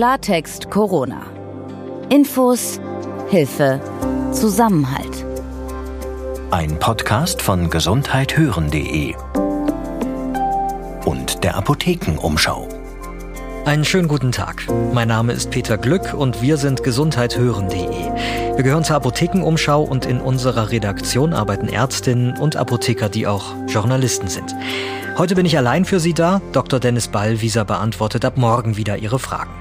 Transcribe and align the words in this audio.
Klartext 0.00 0.70
Corona. 0.70 1.26
Infos, 2.08 2.80
Hilfe, 3.28 3.82
Zusammenhalt. 4.32 5.26
Ein 6.50 6.78
Podcast 6.78 7.42
von 7.42 7.68
gesundheithören.de 7.68 9.14
und 11.04 11.44
der 11.44 11.54
Apothekenumschau. 11.54 12.66
Einen 13.66 13.84
schönen 13.84 14.08
guten 14.08 14.32
Tag. 14.32 14.66
Mein 14.94 15.08
Name 15.08 15.34
ist 15.34 15.50
Peter 15.50 15.76
Glück 15.76 16.14
und 16.14 16.40
wir 16.40 16.56
sind 16.56 16.82
gesundheithören.de. 16.82 18.56
Wir 18.56 18.64
gehören 18.64 18.84
zur 18.84 18.96
Apothekenumschau 18.96 19.82
und 19.82 20.06
in 20.06 20.22
unserer 20.22 20.70
Redaktion 20.70 21.34
arbeiten 21.34 21.68
Ärztinnen 21.68 22.38
und 22.38 22.56
Apotheker, 22.56 23.10
die 23.10 23.26
auch 23.26 23.52
Journalisten 23.66 24.28
sind. 24.28 24.56
Heute 25.18 25.34
bin 25.34 25.44
ich 25.44 25.58
allein 25.58 25.84
für 25.84 26.00
Sie 26.00 26.14
da. 26.14 26.40
Dr. 26.52 26.80
Dennis 26.80 27.08
Ballwieser 27.08 27.66
beantwortet 27.66 28.24
ab 28.24 28.38
morgen 28.38 28.78
wieder 28.78 28.96
Ihre 28.96 29.18
Fragen. 29.18 29.59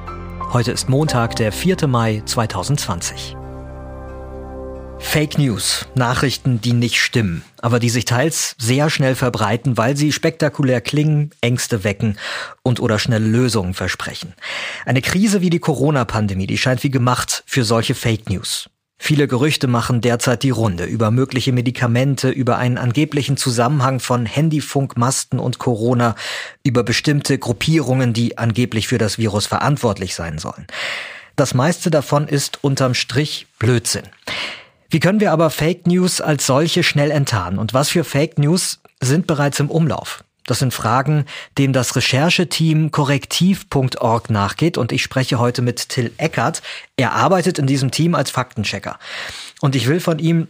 Heute 0.52 0.71
ist 0.71 0.89
Montag, 0.89 1.36
der 1.36 1.52
4. 1.52 1.86
Mai 1.86 2.24
2020. 2.26 3.38
Fake 4.98 5.38
News, 5.38 5.86
Nachrichten, 5.94 6.60
die 6.60 6.74
nicht 6.74 7.00
stimmen, 7.00 7.44
aber 7.62 7.78
die 7.78 7.92
sich 7.92 8.06
teils 8.06 8.56
sehr 8.57 8.90
schnell 8.90 9.14
verbreiten, 9.14 9.78
weil 9.78 9.96
sie 9.96 10.12
spektakulär 10.12 10.82
klingen, 10.82 11.30
Ängste 11.42 11.84
wecken 11.84 12.18
und 12.64 12.80
oder 12.80 12.98
schnelle 12.98 13.28
Lösungen 13.28 13.76
versprechen. 13.76 14.34
Eine 14.88 15.04
Krise 15.04 15.42
wie 15.42 15.52
die 15.52 15.60
Corona-Pandemie, 15.60 16.48
die 16.48 16.57
scheint 16.57 16.82
wie 16.82 16.90
gemacht 16.90 17.43
für 17.46 17.64
solche 17.64 17.93
Fake 17.93 18.28
News. 18.28 18.71
Viele 19.02 19.30
Gerüchte 19.30 19.68
machen 19.68 20.02
derzeit 20.02 20.44
die 20.44 20.50
Runde 20.50 20.84
über 20.84 21.10
mögliche 21.10 21.54
Medikamente, 21.54 22.30
über 22.30 22.57
einen 22.57 22.78
angeblichen 22.78 23.38
Zusammenhang 23.38 24.02
von 24.02 24.26
Handyfunkmasten 24.26 25.40
und 25.40 25.57
Corona, 25.57 26.16
über 26.64 26.84
bestimmte 26.84 27.40
Gruppierungen, 27.40 28.14
die 28.14 28.38
angeblich 28.38 28.90
für 28.90 28.98
das 28.98 29.18
Virus 29.18 29.48
verantwortlich 29.48 30.14
sein 30.16 30.38
sollen. 30.38 30.68
Das 31.38 31.54
meiste 31.54 31.90
davon 31.90 32.28
ist 32.28 32.62
unterm 32.62 32.94
Strich 32.94 33.48
Blödsinn. 33.58 34.04
Wie 34.90 35.00
können 35.00 35.22
wir 35.22 35.32
aber 35.32 35.50
Fake 35.50 35.88
News 35.88 36.20
als 36.20 36.45
solche 36.45 36.84
schnell 36.84 37.10
enttarnen? 37.10 37.58
Und 37.58 37.73
was 37.73 37.90
für 37.90 38.04
Fake 38.04 38.38
News 38.38 38.82
sind 39.00 39.28
bereits 39.28 39.60
im 39.62 39.72
Umlauf? 39.72 40.26
Das 40.50 40.58
sind 40.58 40.73
Fragen, 40.73 41.25
denen 41.59 41.73
das 41.73 41.95
Rechercheteam 41.95 42.89
korrektiv.org 42.89 44.31
nachgeht 44.31 44.80
und 44.80 44.92
ich 44.92 45.03
spreche 45.03 45.38
heute 45.38 45.61
mit 45.61 45.89
Till 45.89 46.11
Eckert. 46.17 46.64
Er 46.97 47.14
arbeitet 47.14 47.59
in 47.59 47.67
diesem 47.67 47.92
Team 47.92 48.16
als 48.16 48.31
Faktenchecker. 48.31 48.97
Und 49.61 49.75
ich 49.75 49.88
will 49.88 50.00
von 50.00 50.17
ihm 50.17 50.47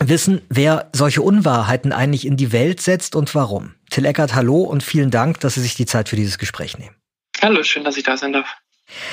wissen, 0.00 0.40
wer 0.48 0.88
solche 0.94 1.20
Unwahrheiten 1.20 1.92
eigentlich 1.92 2.26
in 2.26 2.38
die 2.38 2.50
Welt 2.50 2.80
setzt 2.80 3.14
und 3.14 3.34
warum. 3.34 3.74
Till 3.90 4.06
Eckert, 4.06 4.34
hallo 4.34 4.62
und 4.62 4.82
vielen 4.82 5.10
Dank, 5.10 5.38
dass 5.40 5.52
Sie 5.52 5.60
sich 5.60 5.74
die 5.74 5.86
Zeit 5.86 6.08
für 6.08 6.16
dieses 6.16 6.38
Gespräch 6.38 6.78
nehmen. 6.78 6.96
Hallo, 7.42 7.62
schön, 7.62 7.84
dass 7.84 7.98
ich 7.98 8.04
da 8.04 8.16
sein 8.16 8.32
darf. 8.32 8.48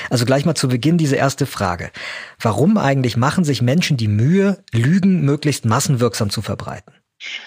Also 0.09 0.23
gleich 0.23 0.45
mal 0.45 0.55
zu 0.55 0.69
Beginn 0.69 0.97
diese 0.97 1.17
erste 1.17 1.45
Frage. 1.45 1.91
Warum 2.39 2.77
eigentlich 2.77 3.17
machen 3.17 3.44
sich 3.44 3.61
Menschen 3.61 3.97
die 3.97 4.07
Mühe, 4.07 4.63
Lügen 4.71 5.25
möglichst 5.25 5.66
massenwirksam 5.66 6.29
zu 6.29 6.41
verbreiten? 6.41 6.94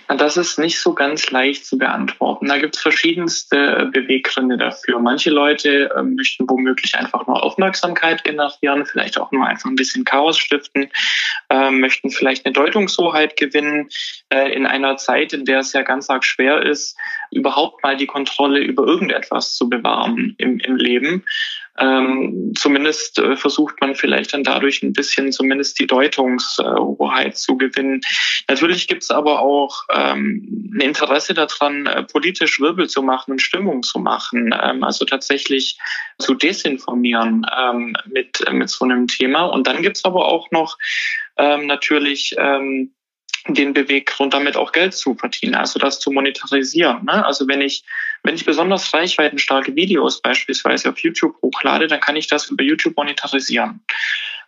Das 0.09 0.37
ist 0.37 0.59
nicht 0.59 0.81
so 0.81 0.95
ganz 0.95 1.31
leicht 1.31 1.67
zu 1.67 1.79
beantworten. 1.79 2.47
Da 2.47 2.59
gibt 2.59 2.77
es 2.77 2.83
verschiedenste 2.83 3.91
Beweggründe 3.93 4.57
dafür. 4.57 5.01
Manche 5.01 5.31
Leute 5.31 5.91
äh, 5.97 6.03
möchten 6.03 6.49
womöglich 6.49 6.95
einfach 6.95 7.27
nur 7.27 7.43
Aufmerksamkeit 7.43 8.23
generieren, 8.25 8.87
vielleicht 8.87 9.19
auch 9.19 9.33
nur 9.33 9.47
einfach 9.47 9.69
ein 9.69 9.77
bisschen 9.77 10.05
Chaos 10.05 10.39
stiften, 10.39 10.91
äh, 11.51 11.71
möchten 11.71 12.11
vielleicht 12.11 12.47
eine 12.47 12.53
Deutungshoheit 12.53 13.37
gewinnen 13.37 13.89
äh, 14.33 14.53
in 14.53 14.67
einer 14.67 14.97
Zeit, 14.97 15.33
in 15.33 15.45
der 15.45 15.61
es 15.61 15.73
ja 15.73 15.83
ganz 15.83 16.09
arg 16.09 16.25
schwer 16.25 16.63
ist, 16.63 16.97
überhaupt 17.31 17.83
mal 17.83 17.97
die 17.97 18.07
Kontrolle 18.07 18.61
über 18.61 18.87
irgendetwas 18.87 19.55
zu 19.57 19.69
bewahren 19.69 20.35
im, 20.39 20.59
im 20.61 20.77
Leben. 20.77 21.25
Ähm, 21.79 22.53
zumindest 22.57 23.19
äh, 23.19 23.37
versucht 23.37 23.81
man 23.81 23.95
vielleicht 23.95 24.33
dann 24.35 24.45
dadurch 24.45 24.83
ein 24.83 24.93
bisschen 24.93 25.33
zumindest 25.33 25.79
die 25.79 25.87
Deutungshoheit 25.87 27.37
zu 27.37 27.57
gewinnen. 27.57 28.01
Natürlich 28.49 28.89
gibt 28.89 29.03
es 29.03 29.11
aber 29.11 29.41
auch 29.41 29.85
ähm, 29.93 30.71
ein 30.75 30.81
Interesse 30.81 31.35
daran, 31.35 31.87
äh, 31.87 32.03
politisch 32.03 32.61
Wirbel 32.61 32.89
zu 32.89 33.03
machen 33.03 33.33
und 33.33 33.43
Stimmung 33.43 33.83
zu 33.83 33.99
machen, 33.99 34.55
ähm, 34.63 34.85
also 34.85 35.05
tatsächlich 35.05 35.79
zu 36.19 36.35
desinformieren 36.35 37.47
ähm, 37.57 37.97
mit, 38.07 38.41
äh, 38.47 38.53
mit 38.53 38.71
so 38.71 38.85
einem 38.85 39.07
Thema. 39.07 39.45
Und 39.45 39.67
dann 39.67 39.83
gibt 39.83 39.97
es 39.99 40.05
aber 40.05 40.27
auch 40.27 40.51
noch 40.51 40.79
ähm, 41.37 41.67
natürlich 41.67 42.35
ähm, 42.39 42.93
den 43.49 43.73
Beweggrund, 43.73 44.35
damit 44.35 44.57
auch 44.57 44.73
Geld 44.73 44.95
zu 44.95 45.15
verdienen, 45.15 45.55
also 45.55 45.79
das 45.79 46.01
zu 46.01 46.11
monetarisieren. 46.11 47.05
Ne? 47.05 47.25
Also 47.25 47.47
wenn 47.47 47.61
ich, 47.61 47.85
wenn 48.27 48.35
ich 48.35 48.45
besonders 48.45 48.93
reichweitenstarke 48.93 49.77
Videos 49.77 50.21
beispielsweise 50.21 50.89
auf 50.89 50.99
YouTube 50.99 51.37
hochlade, 51.43 51.87
dann 51.87 52.01
kann 52.01 52.17
ich 52.17 52.27
das 52.27 52.51
über 52.51 52.65
YouTube 52.65 52.97
monetarisieren. 52.97 53.81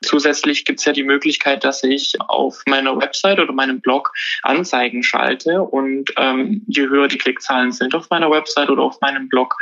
Zusätzlich 0.02 0.64
gibt 0.64 0.78
es 0.78 0.84
ja 0.84 0.92
die 0.92 1.02
Möglichkeit, 1.02 1.64
dass 1.64 1.82
ich 1.82 2.14
auf 2.20 2.62
meiner 2.66 2.96
Website 2.96 3.40
oder 3.40 3.52
meinem 3.52 3.80
Blog 3.80 4.12
Anzeigen 4.42 5.02
schalte 5.02 5.62
und 5.62 6.12
ähm, 6.16 6.62
je 6.68 6.88
höher 6.88 7.08
die 7.08 7.18
Klickzahlen 7.18 7.72
sind 7.72 7.94
auf 7.94 8.08
meiner 8.10 8.30
Website 8.30 8.70
oder 8.70 8.82
auf 8.82 9.00
meinem 9.00 9.28
Blog, 9.28 9.56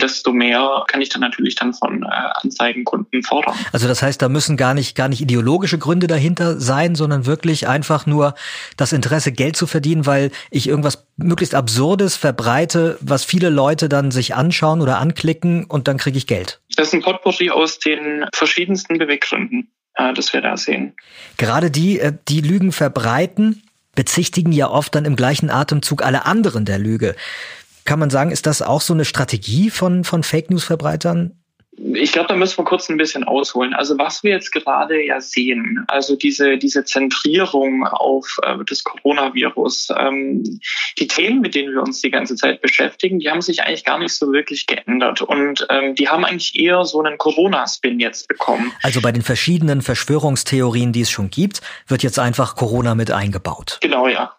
desto 0.00 0.32
mehr 0.32 0.84
kann 0.86 1.00
ich 1.00 1.08
dann 1.08 1.20
natürlich 1.20 1.56
dann 1.56 1.74
von 1.74 2.04
äh, 2.04 2.06
Anzeigenkunden 2.06 3.22
fordern. 3.24 3.54
Also 3.72 3.88
das 3.88 4.02
heißt, 4.02 4.22
da 4.22 4.28
müssen 4.28 4.56
gar 4.56 4.74
nicht 4.74 4.94
gar 4.94 5.08
nicht 5.08 5.20
ideologische 5.20 5.78
Gründe 5.78 6.06
dahinter 6.06 6.60
sein, 6.60 6.94
sondern 6.94 7.26
wirklich 7.26 7.66
einfach 7.66 8.06
nur 8.06 8.34
das 8.76 8.92
Interesse, 8.92 9.32
Geld 9.32 9.56
zu 9.56 9.66
verdienen, 9.66 10.06
weil 10.06 10.30
ich 10.50 10.68
irgendwas 10.68 11.08
möglichst 11.22 11.54
Absurdes 11.54 12.16
verbreite, 12.16 12.98
was 13.00 13.24
viele 13.24 13.50
Leute 13.50 13.88
dann 13.88 14.10
sich 14.10 14.34
anschauen 14.34 14.80
oder 14.80 14.98
anklicken 14.98 15.64
und 15.64 15.88
dann 15.88 15.98
kriege 15.98 16.18
ich 16.18 16.26
Geld. 16.26 16.60
Das 16.76 16.88
ist 16.88 16.94
ein 16.94 17.02
Potpourri 17.02 17.50
aus 17.50 17.78
den 17.78 18.26
verschiedensten 18.34 18.98
Beweggründen, 18.98 19.70
äh, 19.94 20.12
das 20.14 20.32
wir 20.32 20.40
da 20.40 20.56
sehen. 20.56 20.94
Gerade 21.36 21.70
die, 21.70 22.00
äh, 22.00 22.12
die 22.28 22.40
Lügen 22.40 22.72
verbreiten, 22.72 23.62
bezichtigen 23.94 24.52
ja 24.52 24.70
oft 24.70 24.94
dann 24.94 25.04
im 25.04 25.16
gleichen 25.16 25.50
Atemzug 25.50 26.02
alle 26.02 26.26
anderen 26.26 26.64
der 26.64 26.78
Lüge. 26.78 27.16
Kann 27.84 27.98
man 27.98 28.10
sagen, 28.10 28.30
ist 28.30 28.46
das 28.46 28.62
auch 28.62 28.80
so 28.80 28.94
eine 28.94 29.04
Strategie 29.04 29.70
von, 29.70 30.04
von 30.04 30.22
Fake 30.22 30.50
News-Verbreitern? 30.50 31.39
Ich 31.94 32.12
glaube, 32.12 32.28
da 32.28 32.36
müssen 32.36 32.58
wir 32.58 32.64
kurz 32.64 32.88
ein 32.88 32.96
bisschen 32.96 33.24
ausholen. 33.24 33.74
Also 33.74 33.96
was 33.98 34.22
wir 34.22 34.32
jetzt 34.32 34.52
gerade 34.52 35.02
ja 35.02 35.20
sehen, 35.20 35.84
also 35.88 36.14
diese, 36.16 36.58
diese 36.58 36.84
Zentrierung 36.84 37.86
auf 37.86 38.36
äh, 38.42 38.56
das 38.68 38.84
Coronavirus, 38.84 39.88
ähm, 39.96 40.60
die 40.98 41.06
Themen, 41.06 41.40
mit 41.40 41.54
denen 41.54 41.72
wir 41.72 41.82
uns 41.82 42.00
die 42.02 42.10
ganze 42.10 42.36
Zeit 42.36 42.60
beschäftigen, 42.60 43.18
die 43.18 43.30
haben 43.30 43.40
sich 43.40 43.62
eigentlich 43.62 43.84
gar 43.84 43.98
nicht 43.98 44.12
so 44.12 44.32
wirklich 44.32 44.66
geändert. 44.66 45.22
Und 45.22 45.66
ähm, 45.70 45.94
die 45.94 46.08
haben 46.08 46.24
eigentlich 46.24 46.58
eher 46.58 46.84
so 46.84 47.02
einen 47.02 47.16
Corona-Spin 47.16 47.98
jetzt 47.98 48.28
bekommen. 48.28 48.72
Also 48.82 49.00
bei 49.00 49.12
den 49.12 49.22
verschiedenen 49.22 49.80
Verschwörungstheorien, 49.80 50.92
die 50.92 51.02
es 51.02 51.10
schon 51.10 51.30
gibt, 51.30 51.62
wird 51.86 52.02
jetzt 52.02 52.18
einfach 52.18 52.56
Corona 52.56 52.94
mit 52.94 53.10
eingebaut. 53.10 53.78
Genau, 53.80 54.06
ja. 54.06 54.34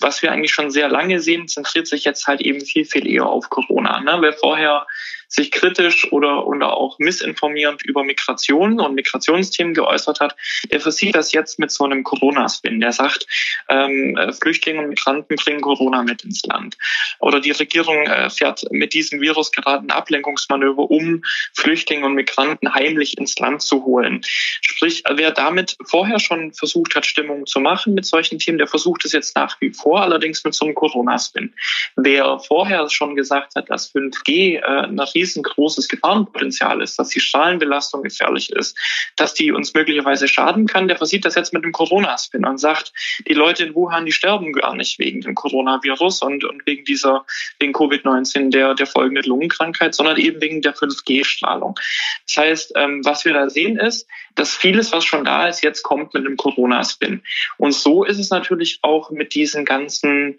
Was 0.00 0.22
wir 0.22 0.30
eigentlich 0.30 0.52
schon 0.52 0.70
sehr 0.70 0.88
lange 0.88 1.20
sehen, 1.20 1.48
zentriert 1.48 1.88
sich 1.88 2.04
jetzt 2.04 2.26
halt 2.26 2.40
eben 2.40 2.60
viel, 2.60 2.84
viel 2.84 3.06
eher 3.06 3.26
auf 3.26 3.50
Corona. 3.50 4.00
Ne? 4.00 4.18
Wer 4.20 4.32
vorher 4.32 4.86
sich 5.28 5.50
kritisch 5.50 6.10
oder, 6.12 6.46
oder 6.46 6.76
auch 6.76 6.98
missinformierend 6.98 7.82
über 7.82 8.04
Migration 8.04 8.80
und 8.80 8.94
Migrationsthemen 8.94 9.74
geäußert 9.74 10.20
hat, 10.20 10.36
der 10.70 10.80
versieht 10.80 11.14
das 11.14 11.32
jetzt 11.32 11.58
mit 11.58 11.70
so 11.70 11.84
einem 11.84 12.04
Corona-Spin. 12.04 12.80
Der 12.80 12.92
sagt, 12.92 13.26
ähm, 13.68 14.18
Flüchtlinge 14.40 14.80
und 14.80 14.88
Migranten 14.88 15.36
bringen 15.36 15.60
Corona 15.60 16.02
mit 16.02 16.24
ins 16.24 16.42
Land. 16.44 16.76
Oder 17.18 17.40
die 17.40 17.50
Regierung 17.50 18.06
äh, 18.06 18.30
fährt 18.30 18.64
mit 18.70 18.94
diesem 18.94 19.20
Virus 19.20 19.52
gerade 19.52 19.86
ein 19.86 19.90
Ablenkungsmanöver, 19.90 20.90
um 20.90 21.22
Flüchtlinge 21.54 22.06
und 22.06 22.14
Migranten 22.14 22.74
heimlich 22.74 23.18
ins 23.18 23.38
Land 23.38 23.62
zu 23.62 23.84
holen. 23.84 24.20
Sprich, 24.60 25.02
wer 25.08 25.30
damit 25.30 25.76
vorher 25.84 26.18
schon 26.18 26.52
versucht 26.52 26.94
hat, 26.94 27.06
Stimmung 27.06 27.46
zu 27.46 27.60
machen 27.60 27.94
mit 27.94 28.06
solchen 28.06 28.38
Themen, 28.38 28.58
der 28.58 28.66
versucht 28.66 29.04
es 29.04 29.12
jetzt 29.12 29.36
nach 29.36 29.60
wie 29.60 29.72
vor, 29.72 30.02
allerdings 30.02 30.44
mit 30.44 30.54
so 30.54 30.64
einem 30.64 30.74
Corona-Spin. 30.74 31.54
Wer 31.96 32.38
vorher 32.38 32.88
schon 32.90 33.16
gesagt 33.16 33.54
hat, 33.56 33.70
dass 33.70 33.94
5G 33.94 34.60
äh, 34.60 34.86
riesengroßes 35.16 35.88
Gefahrenpotenzial 35.88 36.82
ist, 36.82 36.98
dass 36.98 37.08
die 37.08 37.20
Strahlenbelastung 37.20 38.02
gefährlich 38.02 38.50
ist, 38.50 38.76
dass 39.16 39.34
die 39.34 39.50
uns 39.50 39.74
möglicherweise 39.74 40.28
schaden 40.28 40.66
kann, 40.66 40.88
der 40.88 40.96
versieht 40.96 41.24
das 41.24 41.34
jetzt 41.34 41.52
mit 41.52 41.64
dem 41.64 41.72
Corona-Spin 41.72 42.44
und 42.44 42.58
sagt, 42.58 42.92
die 43.26 43.34
Leute 43.34 43.64
in 43.64 43.74
Wuhan, 43.74 44.06
die 44.06 44.12
sterben 44.12 44.52
gar 44.52 44.74
nicht 44.74 44.98
wegen 44.98 45.22
dem 45.22 45.34
Coronavirus 45.34 46.22
und, 46.22 46.44
und 46.44 46.66
wegen 46.66 46.84
dieser, 46.84 47.24
wegen 47.58 47.72
Covid-19 47.72 48.50
der, 48.50 48.74
der 48.74 48.86
folgenden 48.86 49.24
Lungenkrankheit, 49.24 49.94
sondern 49.94 50.18
eben 50.18 50.40
wegen 50.40 50.62
der 50.62 50.74
5G-Strahlung. 50.74 51.78
Das 52.26 52.36
heißt, 52.36 52.72
ähm, 52.76 53.04
was 53.04 53.24
wir 53.24 53.32
da 53.32 53.48
sehen 53.48 53.78
ist, 53.78 54.06
dass 54.34 54.54
vieles, 54.54 54.92
was 54.92 55.04
schon 55.04 55.24
da 55.24 55.48
ist, 55.48 55.62
jetzt 55.62 55.82
kommt 55.82 56.12
mit 56.14 56.24
dem 56.24 56.36
Corona-Spin. 56.36 57.22
Und 57.56 57.72
so 57.72 58.04
ist 58.04 58.18
es 58.18 58.30
natürlich 58.30 58.80
auch 58.82 59.10
mit 59.10 59.34
diesen 59.34 59.64
ganzen 59.64 60.38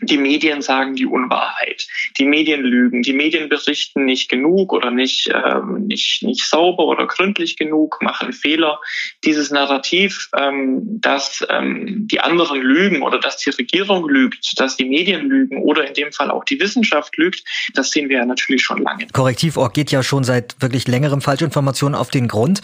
die 0.00 0.18
Medien 0.18 0.62
sagen 0.62 0.94
die 0.94 1.06
Unwahrheit, 1.06 1.86
die 2.18 2.26
Medien 2.26 2.62
lügen, 2.62 3.02
die 3.02 3.12
Medien 3.12 3.48
berichten 3.48 4.04
nicht 4.04 4.28
genug 4.28 4.72
oder 4.72 4.90
nicht, 4.90 5.30
ähm, 5.32 5.86
nicht, 5.86 6.22
nicht 6.22 6.44
sauber 6.44 6.86
oder 6.86 7.06
gründlich 7.06 7.56
genug, 7.56 7.98
machen 8.02 8.32
Fehler. 8.32 8.80
Dieses 9.24 9.50
Narrativ, 9.50 10.28
ähm, 10.36 10.82
dass 11.00 11.44
ähm, 11.48 12.06
die 12.10 12.20
anderen 12.20 12.60
lügen 12.60 13.02
oder 13.02 13.18
dass 13.18 13.38
die 13.38 13.50
Regierung 13.50 14.08
lügt, 14.08 14.58
dass 14.58 14.76
die 14.76 14.84
Medien 14.84 15.28
lügen 15.28 15.62
oder 15.62 15.86
in 15.86 15.94
dem 15.94 16.12
Fall 16.12 16.30
auch 16.30 16.44
die 16.44 16.60
Wissenschaft 16.60 17.16
lügt, 17.16 17.44
das 17.74 17.90
sehen 17.90 18.08
wir 18.08 18.18
ja 18.18 18.24
natürlich 18.24 18.62
schon 18.62 18.82
lange. 18.82 19.06
Korrektiv.org 19.12 19.72
geht 19.74 19.90
ja 19.90 20.02
schon 20.02 20.24
seit 20.24 20.60
wirklich 20.60 20.88
längerem 20.88 21.20
Falschinformationen 21.20 21.98
auf 21.98 22.10
den 22.10 22.28
Grund. 22.28 22.60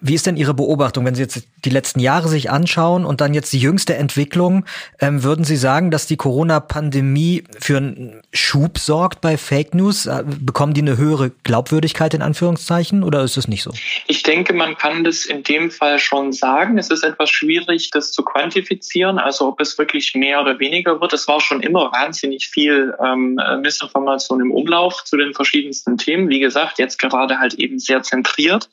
Wie 0.00 0.14
ist 0.14 0.26
denn 0.26 0.36
Ihre 0.36 0.54
Beobachtung, 0.54 1.04
wenn 1.04 1.14
Sie 1.14 1.22
jetzt 1.22 1.46
die 1.64 1.70
letzten 1.70 2.00
Jahre 2.00 2.28
sich 2.28 2.50
anschauen 2.50 3.04
und 3.04 3.20
dann 3.20 3.34
jetzt 3.34 3.52
die 3.52 3.58
jüngste 3.58 3.94
Entwicklung? 3.94 4.64
Ähm, 5.00 5.22
würden 5.22 5.44
Sie 5.44 5.56
sagen, 5.56 5.90
dass 5.90 6.06
die 6.06 6.16
Corona-Pandemie 6.16 7.44
für 7.58 7.76
einen 7.76 8.22
Schub 8.32 8.78
sorgt 8.78 9.20
bei 9.20 9.36
Fake 9.36 9.74
News? 9.74 10.06
Äh, 10.06 10.24
bekommen 10.24 10.74
die 10.74 10.82
eine 10.82 10.96
höhere 10.96 11.30
Glaubwürdigkeit 11.42 12.14
in 12.14 12.22
Anführungszeichen 12.22 13.02
oder 13.02 13.22
ist 13.22 13.36
es 13.36 13.48
nicht 13.48 13.62
so? 13.62 13.72
Ich 14.06 14.22
denke, 14.22 14.52
man 14.52 14.76
kann 14.76 15.04
das 15.04 15.24
in 15.24 15.42
dem 15.42 15.70
Fall 15.70 15.98
schon 15.98 16.32
sagen. 16.32 16.78
Es 16.78 16.90
ist 16.90 17.04
etwas 17.04 17.30
schwierig, 17.30 17.90
das 17.90 18.12
zu 18.12 18.22
quantifizieren, 18.22 19.18
also 19.18 19.48
ob 19.48 19.60
es 19.60 19.76
wirklich 19.78 20.14
mehr 20.14 20.40
oder 20.40 20.58
weniger 20.58 21.00
wird. 21.00 21.12
Es 21.12 21.28
war 21.28 21.40
schon 21.40 21.62
immer 21.62 21.92
wahnsinnig 21.92 22.48
viel 22.48 22.94
ähm, 23.04 23.38
Missinformation 23.60 24.40
im 24.40 24.52
Umlauf 24.52 25.04
zu 25.04 25.16
den 25.16 25.34
verschiedensten 25.34 25.98
Themen. 25.98 26.28
Wie 26.28 26.40
gesagt, 26.40 26.78
jetzt 26.78 26.98
gerade 26.98 27.38
halt 27.38 27.54
eben 27.54 27.78
sehr 27.78 28.02
zentriert 28.02 28.68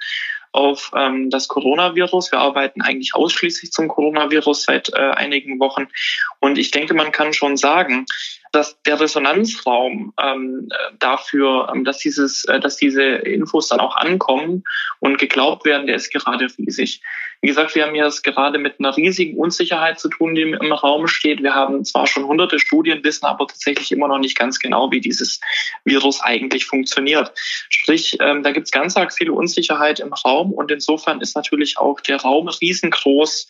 auf 0.51 0.92
ähm, 0.96 1.30
das 1.30 1.48
Coronavirus. 1.48 2.31
Wir 2.31 2.40
arbeiten 2.40 2.81
eigentlich 2.81 3.13
ausschließlich 3.13 3.72
zum 3.72 3.88
Coronavirus 3.88 4.63
seit 4.63 4.90
äh, 4.94 5.12
einigen 5.12 5.60
Wochen. 5.60 5.88
Und 6.40 6.57
ich 6.57 6.72
denke, 6.72 6.94
man 6.94 7.12
kann 7.12 7.34
schon 7.34 7.57
sagen, 7.57 8.06
dass 8.51 8.81
der 8.84 9.00
Resonanzraum 9.00 10.13
ähm, 10.22 10.69
dafür, 11.00 11.72
ähm, 11.74 11.84
dass 11.84 12.00
dieses, 12.00 12.46
äh, 12.46 12.60
dass 12.60 12.78
diese 12.78 13.04
Infos 13.04 13.68
dann 13.68 13.80
auch 13.80 13.96
ankommen 13.96 14.63
und 15.00 15.18
geglaubt 15.18 15.66
werden, 15.66 15.88
der 15.88 15.96
ist 15.96 16.12
gerade 16.12 16.48
riesig. 16.57 17.01
Wie 17.42 17.48
gesagt, 17.48 17.74
wir 17.74 17.86
haben 17.86 17.96
ja 17.96 18.06
es 18.06 18.22
gerade 18.22 18.60
mit 18.60 18.80
einer 18.80 18.96
riesigen 18.98 19.38
Unsicherheit 19.38 19.98
zu 20.00 20.10
tun, 20.10 20.36
die 20.36 20.42
im 20.42 20.74
Raum 20.74 21.07
steht. 21.07 21.42
Wir 21.42 21.56
haben 21.56 21.86
zwar 21.86 22.06
schon 22.06 22.25
hunderte 22.25 22.60
Studien, 22.60 23.04
wissen 23.04 23.25
aber 23.25 23.48
tatsächlich 23.48 23.94
immer 23.94 24.10
noch 24.10 24.19
nicht 24.19 24.38
ganz 24.38 24.60
genau, 24.60 24.92
wie 24.92 25.00
dieses 25.00 25.40
Virus 25.86 26.22
eigentlich 26.22 26.66
funktioniert. 26.66 27.31
Sprich, 27.69 28.18
ähm, 28.19 28.44
da 28.44 28.52
gibt 28.52 28.66
es 28.68 28.72
ganz 28.72 28.98
arg 28.98 29.13
viel 29.13 29.30
Unsicherheit 29.30 30.02
im 30.02 30.12
Raum 30.12 30.52
und 30.52 30.69
insofern 30.69 31.22
ist 31.22 31.36
natürlich 31.36 31.78
auch 31.78 32.02
der 32.02 32.18
Raum 32.18 32.50
riesengroß, 32.50 33.48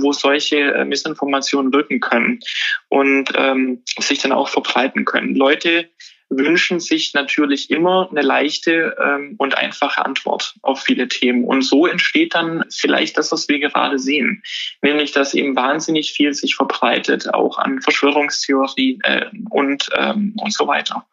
wo 0.00 0.12
solche 0.12 0.56
äh, 0.56 0.84
Missinformationen 0.84 1.72
wirken 1.72 2.00
können 2.00 2.40
und 2.88 3.32
ähm, 3.36 3.82
sich 3.98 4.20
dann 4.20 4.32
auch 4.32 4.48
verbreiten 4.48 5.04
können. 5.04 5.34
Leute 5.34 5.88
wünschen 6.30 6.80
sich 6.80 7.14
natürlich 7.14 7.70
immer 7.70 8.08
eine 8.10 8.22
leichte 8.22 8.96
ähm, 9.02 9.34
und 9.38 9.56
einfache 9.56 10.04
Antwort 10.04 10.54
auf 10.62 10.82
viele 10.82 11.08
Themen. 11.08 11.44
Und 11.44 11.62
so 11.62 11.86
entsteht 11.86 12.34
dann 12.34 12.64
vielleicht 12.70 13.18
das, 13.18 13.30
was 13.32 13.48
wir 13.48 13.58
gerade 13.58 13.98
sehen, 13.98 14.42
nämlich 14.82 15.12
dass 15.12 15.34
eben 15.34 15.54
wahnsinnig 15.56 16.12
viel 16.12 16.32
sich 16.34 16.54
verbreitet, 16.54 17.32
auch 17.32 17.58
an 17.58 17.80
Verschwörungstheorien 17.80 19.00
äh, 19.02 19.26
und, 19.50 19.90
ähm, 19.96 20.34
und 20.40 20.52
so 20.52 20.66
weiter. 20.66 21.06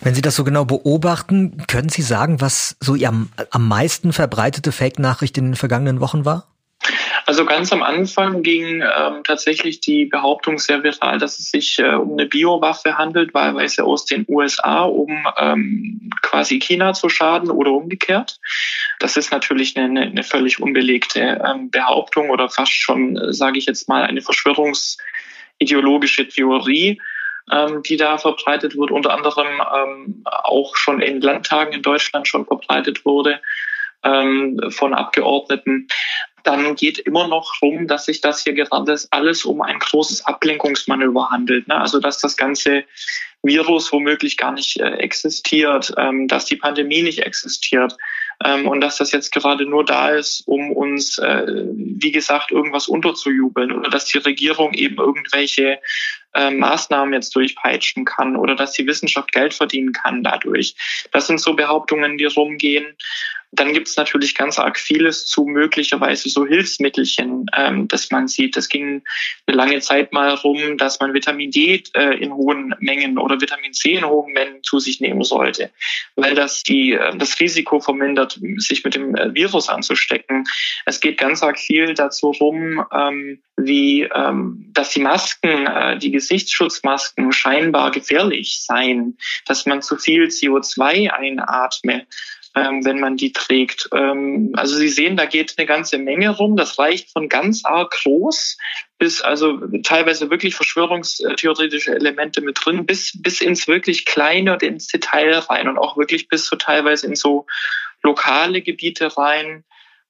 Wenn 0.00 0.14
Sie 0.14 0.22
das 0.22 0.36
so 0.36 0.44
genau 0.44 0.64
beobachten, 0.64 1.64
können 1.68 1.88
Sie 1.88 2.02
sagen, 2.02 2.40
was 2.40 2.76
so 2.80 2.94
Ihr 2.94 3.08
am 3.08 3.68
meisten 3.68 4.12
verbreitete 4.12 4.72
Fake-Nachricht 4.72 5.38
in 5.38 5.46
den 5.46 5.54
vergangenen 5.54 6.00
Wochen 6.00 6.24
war? 6.24 6.53
Also 7.26 7.46
ganz 7.46 7.72
am 7.72 7.82
Anfang 7.82 8.42
ging 8.42 8.82
ähm, 8.82 9.24
tatsächlich 9.24 9.80
die 9.80 10.04
Behauptung 10.04 10.58
sehr 10.58 10.82
viral, 10.82 11.16
dass 11.18 11.38
es 11.38 11.50
sich 11.50 11.78
äh, 11.78 11.94
um 11.94 12.12
eine 12.12 12.26
Biowaffe 12.26 12.98
handelt, 12.98 13.32
wahlweise 13.32 13.84
aus 13.84 14.04
den 14.04 14.26
USA, 14.28 14.82
um 14.82 15.26
ähm, 15.38 16.10
quasi 16.20 16.58
China 16.58 16.92
zu 16.92 17.08
schaden 17.08 17.50
oder 17.50 17.70
umgekehrt. 17.70 18.38
Das 18.98 19.16
ist 19.16 19.32
natürlich 19.32 19.74
eine, 19.76 20.02
eine 20.02 20.22
völlig 20.22 20.60
unbelegte 20.60 21.42
ähm, 21.44 21.70
Behauptung 21.70 22.28
oder 22.30 22.50
fast 22.50 22.72
schon, 22.72 23.16
äh, 23.16 23.32
sage 23.32 23.58
ich 23.58 23.66
jetzt 23.66 23.88
mal, 23.88 24.04
eine 24.04 24.20
verschwörungsideologische 24.20 26.28
Theorie 26.28 27.00
ähm, 27.50 27.82
die 27.82 27.96
da 27.96 28.18
verbreitet 28.18 28.76
wird, 28.76 28.90
unter 28.90 29.12
anderem 29.12 29.46
ähm, 29.46 30.24
auch 30.24 30.76
schon 30.76 31.02
in 31.02 31.20
Landtagen 31.20 31.74
in 31.74 31.82
Deutschland 31.82 32.26
schon 32.26 32.46
verbreitet 32.46 33.04
wurde 33.04 33.40
ähm, 34.02 34.58
von 34.70 34.94
Abgeordneten 34.94 35.88
dann 36.44 36.76
geht 36.76 36.98
immer 36.98 37.26
noch 37.26 37.60
rum, 37.60 37.88
dass 37.88 38.06
sich 38.06 38.20
das 38.20 38.42
hier 38.42 38.52
gerade 38.52 38.96
alles 39.10 39.44
um 39.44 39.62
ein 39.62 39.78
großes 39.78 40.26
Ablenkungsmanöver 40.26 41.30
handelt. 41.30 41.66
Ne? 41.68 41.80
Also 41.80 42.00
dass 42.00 42.20
das 42.20 42.36
ganze 42.36 42.84
Virus 43.42 43.92
womöglich 43.92 44.36
gar 44.36 44.52
nicht 44.52 44.78
äh, 44.80 44.96
existiert, 44.96 45.92
ähm, 45.98 46.28
dass 46.28 46.46
die 46.46 46.56
Pandemie 46.56 47.02
nicht 47.02 47.20
existiert 47.20 47.96
ähm, 48.44 48.66
und 48.66 48.80
dass 48.80 48.96
das 48.98 49.12
jetzt 49.12 49.32
gerade 49.32 49.66
nur 49.66 49.84
da 49.84 50.10
ist, 50.10 50.42
um 50.46 50.72
uns, 50.72 51.18
äh, 51.18 51.46
wie 51.46 52.12
gesagt, 52.12 52.50
irgendwas 52.50 52.88
unterzujubeln 52.88 53.72
oder 53.72 53.90
dass 53.90 54.06
die 54.06 54.18
Regierung 54.18 54.72
eben 54.74 54.96
irgendwelche 54.96 55.78
äh, 56.34 56.50
Maßnahmen 56.50 57.14
jetzt 57.14 57.34
durchpeitschen 57.34 58.04
kann 58.04 58.36
oder 58.36 58.54
dass 58.54 58.72
die 58.72 58.86
Wissenschaft 58.86 59.32
Geld 59.32 59.54
verdienen 59.54 59.92
kann 59.92 60.22
dadurch. 60.22 60.74
Das 61.12 61.26
sind 61.26 61.40
so 61.40 61.54
Behauptungen, 61.54 62.18
die 62.18 62.24
rumgehen. 62.24 62.96
Dann 63.54 63.72
gibt 63.72 63.88
es 63.88 63.96
natürlich 63.96 64.34
ganz 64.34 64.58
arg 64.58 64.78
vieles 64.78 65.26
zu 65.26 65.44
möglicherweise 65.44 66.28
so 66.28 66.46
Hilfsmittelchen, 66.46 67.46
ähm, 67.56 67.88
dass 67.88 68.10
man 68.10 68.26
sieht. 68.26 68.56
Es 68.56 68.68
ging 68.68 69.02
eine 69.46 69.56
lange 69.56 69.80
Zeit 69.80 70.12
mal 70.12 70.30
rum, 70.30 70.76
dass 70.76 70.98
man 70.98 71.14
Vitamin 71.14 71.50
D 71.50 71.82
äh, 71.94 72.18
in 72.18 72.34
hohen 72.34 72.74
Mengen 72.80 73.16
oder 73.16 73.40
Vitamin 73.40 73.72
C 73.72 73.92
in 73.92 74.04
hohen 74.04 74.32
Mengen 74.32 74.62
zu 74.64 74.80
sich 74.80 75.00
nehmen 75.00 75.22
sollte, 75.22 75.70
weil 76.16 76.34
das 76.34 76.62
die, 76.64 76.92
äh, 76.92 77.16
das 77.16 77.38
Risiko 77.38 77.78
vermindert, 77.78 78.40
sich 78.56 78.82
mit 78.82 78.96
dem 78.96 79.14
äh, 79.14 79.32
Virus 79.34 79.68
anzustecken. 79.68 80.44
Es 80.84 81.00
geht 81.00 81.18
ganz 81.18 81.42
arg 81.42 81.58
viel 81.58 81.94
dazu 81.94 82.30
rum, 82.30 82.84
ähm, 82.92 83.40
wie 83.56 84.02
ähm, 84.02 84.70
dass 84.72 84.90
die 84.90 85.00
Masken, 85.00 85.66
äh, 85.66 85.96
die 85.98 86.10
Gesichtsschutzmasken 86.24 87.32
scheinbar 87.32 87.90
gefährlich 87.90 88.64
seien, 88.66 89.18
dass 89.46 89.66
man 89.66 89.82
zu 89.82 89.96
viel 89.96 90.24
CO2 90.24 91.10
einatme 91.10 92.06
ähm, 92.56 92.84
wenn 92.84 93.00
man 93.00 93.16
die 93.16 93.32
trägt. 93.32 93.88
Ähm, 93.92 94.52
also 94.54 94.76
Sie 94.76 94.88
sehen, 94.88 95.16
da 95.16 95.24
geht 95.24 95.54
eine 95.56 95.66
ganze 95.66 95.98
Menge 95.98 96.30
rum. 96.30 96.56
Das 96.56 96.78
reicht 96.78 97.10
von 97.10 97.28
ganz 97.28 97.64
arg 97.64 97.90
groß 97.90 98.56
bis 98.98 99.20
also 99.20 99.58
teilweise 99.82 100.30
wirklich 100.30 100.54
verschwörungstheoretische 100.54 101.94
Elemente 101.94 102.40
mit 102.40 102.58
drin, 102.64 102.86
bis, 102.86 103.20
bis 103.20 103.40
ins 103.40 103.66
wirklich 103.66 104.06
Kleine 104.06 104.52
und 104.52 104.62
ins 104.62 104.86
Detail 104.86 105.32
rein 105.40 105.68
und 105.68 105.78
auch 105.78 105.96
wirklich 105.96 106.28
bis 106.28 106.46
so 106.46 106.56
teilweise 106.56 107.06
in 107.08 107.16
so 107.16 107.46
lokale 108.02 108.62
Gebiete 108.62 109.16
rein. 109.16 109.64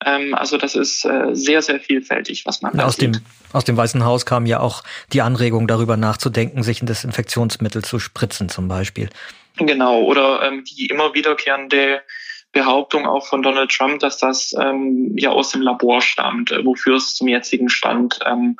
Ähm, 0.04 0.34
also 0.34 0.56
das 0.56 0.74
ist 0.74 1.04
äh, 1.04 1.34
sehr, 1.34 1.62
sehr 1.62 1.80
vielfältig, 1.80 2.46
was 2.46 2.62
man 2.62 2.78
aus 2.80 2.96
sieht. 2.96 3.16
dem 3.16 3.22
Aus 3.52 3.64
dem 3.64 3.76
Weißen 3.76 4.04
Haus 4.04 4.26
kam 4.26 4.46
ja 4.46 4.60
auch 4.60 4.82
die 5.12 5.22
Anregung, 5.22 5.66
darüber 5.66 5.96
nachzudenken, 5.96 6.62
sich 6.62 6.82
ein 6.82 6.86
Desinfektionsmittel 6.86 7.82
zu 7.82 7.98
spritzen 7.98 8.48
zum 8.48 8.68
Beispiel. 8.68 9.08
Genau, 9.56 10.02
oder 10.02 10.42
ähm, 10.42 10.64
die 10.64 10.86
immer 10.86 11.14
wiederkehrende 11.14 12.02
Behauptung 12.52 13.06
auch 13.06 13.26
von 13.26 13.42
Donald 13.42 13.70
Trump, 13.70 14.00
dass 14.00 14.18
das 14.18 14.54
ähm, 14.58 15.12
ja 15.16 15.30
aus 15.30 15.50
dem 15.50 15.62
Labor 15.62 16.00
stammt, 16.00 16.50
äh, 16.50 16.64
wofür 16.64 16.96
es 16.96 17.14
zum 17.14 17.28
jetzigen 17.28 17.68
Stand 17.68 18.18
ähm, 18.24 18.56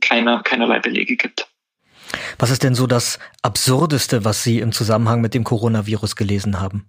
keine, 0.00 0.42
keinerlei 0.44 0.80
Belege 0.80 1.16
gibt. 1.16 1.48
Was 2.38 2.50
ist 2.50 2.62
denn 2.62 2.74
so 2.74 2.86
das 2.86 3.18
Absurdeste, 3.42 4.24
was 4.24 4.42
Sie 4.42 4.60
im 4.60 4.72
Zusammenhang 4.72 5.20
mit 5.20 5.34
dem 5.34 5.44
Coronavirus 5.44 6.16
gelesen 6.16 6.60
haben? 6.60 6.88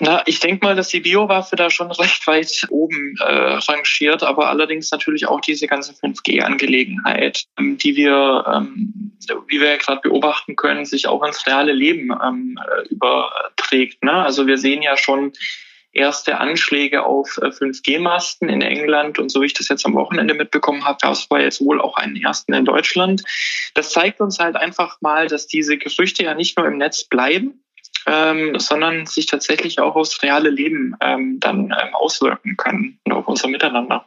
Na, 0.00 0.22
ich 0.26 0.40
denke 0.40 0.66
mal, 0.66 0.74
dass 0.74 0.88
die 0.88 1.00
Biowaffe 1.00 1.56
da 1.56 1.70
schon 1.70 1.90
recht 1.92 2.26
weit 2.26 2.66
oben 2.70 3.14
äh, 3.20 3.24
rangiert, 3.24 4.22
aber 4.22 4.48
allerdings 4.48 4.90
natürlich 4.90 5.28
auch 5.28 5.40
diese 5.40 5.66
ganze 5.66 5.92
5G-Angelegenheit, 5.92 7.44
ähm, 7.58 7.78
die 7.78 7.96
wir, 7.96 8.44
ähm, 8.52 9.12
wie 9.48 9.60
wir 9.60 9.70
ja 9.70 9.76
gerade 9.76 10.00
beobachten 10.00 10.56
können, 10.56 10.84
sich 10.84 11.06
auch 11.06 11.22
ins 11.22 11.46
reale 11.46 11.72
Leben 11.72 12.10
ähm, 12.24 12.58
äh, 12.58 12.88
überträgt. 12.88 14.02
Ne? 14.02 14.12
Also 14.12 14.46
wir 14.46 14.58
sehen 14.58 14.82
ja 14.82 14.96
schon 14.96 15.32
erste 15.92 16.38
Anschläge 16.38 17.04
auf 17.04 17.38
5G-Masten 17.38 18.48
äh, 18.48 18.54
in 18.54 18.62
England 18.62 19.18
und 19.18 19.30
so 19.30 19.42
wie 19.42 19.46
ich 19.46 19.54
das 19.54 19.68
jetzt 19.68 19.84
am 19.86 19.94
Wochenende 19.94 20.34
mitbekommen 20.34 20.84
habe, 20.84 20.98
es 21.10 21.30
war 21.30 21.40
jetzt 21.40 21.60
wohl 21.60 21.80
auch 21.80 21.96
einen 21.96 22.16
ersten 22.16 22.54
in 22.54 22.64
Deutschland. 22.64 23.22
Das 23.74 23.90
zeigt 23.90 24.20
uns 24.20 24.38
halt 24.38 24.56
einfach 24.56 25.00
mal, 25.00 25.28
dass 25.28 25.46
diese 25.46 25.76
Gerüchte 25.78 26.24
ja 26.24 26.34
nicht 26.34 26.56
nur 26.56 26.66
im 26.66 26.78
Netz 26.78 27.04
bleiben, 27.04 27.61
ähm, 28.06 28.58
sondern 28.58 29.06
sich 29.06 29.26
tatsächlich 29.26 29.80
auch 29.80 29.96
aufs 29.96 30.22
reale 30.22 30.50
Leben 30.50 30.96
ähm, 31.00 31.38
dann 31.40 31.66
ähm, 31.66 31.94
auswirken 31.94 32.56
können 32.56 32.98
und 33.04 33.12
auf 33.12 33.28
unser 33.28 33.48
Miteinander. 33.48 34.06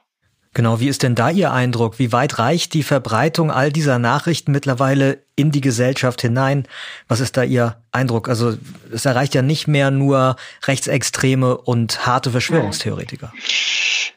Genau, 0.56 0.80
wie 0.80 0.88
ist 0.88 1.04
denn 1.04 1.16
da 1.16 1.30
Ihr 1.30 1.52
Eindruck? 1.52 2.00
Wie 2.00 2.14
weit 2.14 2.40
reicht 2.40 2.74
die 2.74 2.84
Verbreitung 2.84 3.52
all 3.52 3.74
dieser 3.74 4.00
Nachrichten 4.00 4.54
mittlerweile 4.54 5.22
in 5.36 5.52
die 5.52 5.60
Gesellschaft 5.60 6.22
hinein? 6.22 6.66
Was 7.10 7.20
ist 7.20 7.36
da 7.36 7.44
Ihr 7.44 7.76
Eindruck? 7.92 8.30
Also 8.30 8.58
es 8.90 9.06
erreicht 9.06 9.36
ja 9.36 9.42
nicht 9.42 9.68
mehr 9.68 9.92
nur 9.92 10.38
Rechtsextreme 10.66 11.58
und 11.58 12.06
harte 12.06 12.32
Verschwörungstheoretiker. 12.32 13.34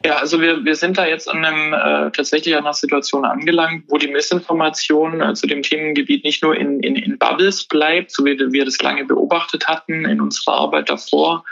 Ja, 0.05 0.15
also 0.15 0.39
wir, 0.39 0.63
wir 0.63 0.75
sind 0.75 0.97
da 0.97 1.05
jetzt 1.05 1.29
an 1.29 1.43
einem 1.43 1.73
äh, 1.73 2.11
tatsächlich 2.11 2.55
an 2.55 2.63
einer 2.63 2.73
Situation 2.73 3.25
angelangt, 3.25 3.83
wo 3.89 3.97
die 3.97 4.07
Missinformation 4.07 5.19
äh, 5.19 5.33
zu 5.33 5.45
dem 5.45 5.61
Themengebiet 5.61 6.23
nicht 6.23 6.41
nur 6.41 6.55
in, 6.55 6.79
in, 6.79 6.95
in 6.95 7.17
Bubbles 7.17 7.65
bleibt, 7.65 8.11
so 8.11 8.23
wie 8.23 8.37
wir 8.39 8.63
das 8.63 8.77
lange 8.77 9.03
beobachtet 9.03 9.67
hatten 9.67 10.05
in 10.05 10.21
unserer 10.21 10.53
Arbeit 10.53 10.89
davor. 10.89 11.43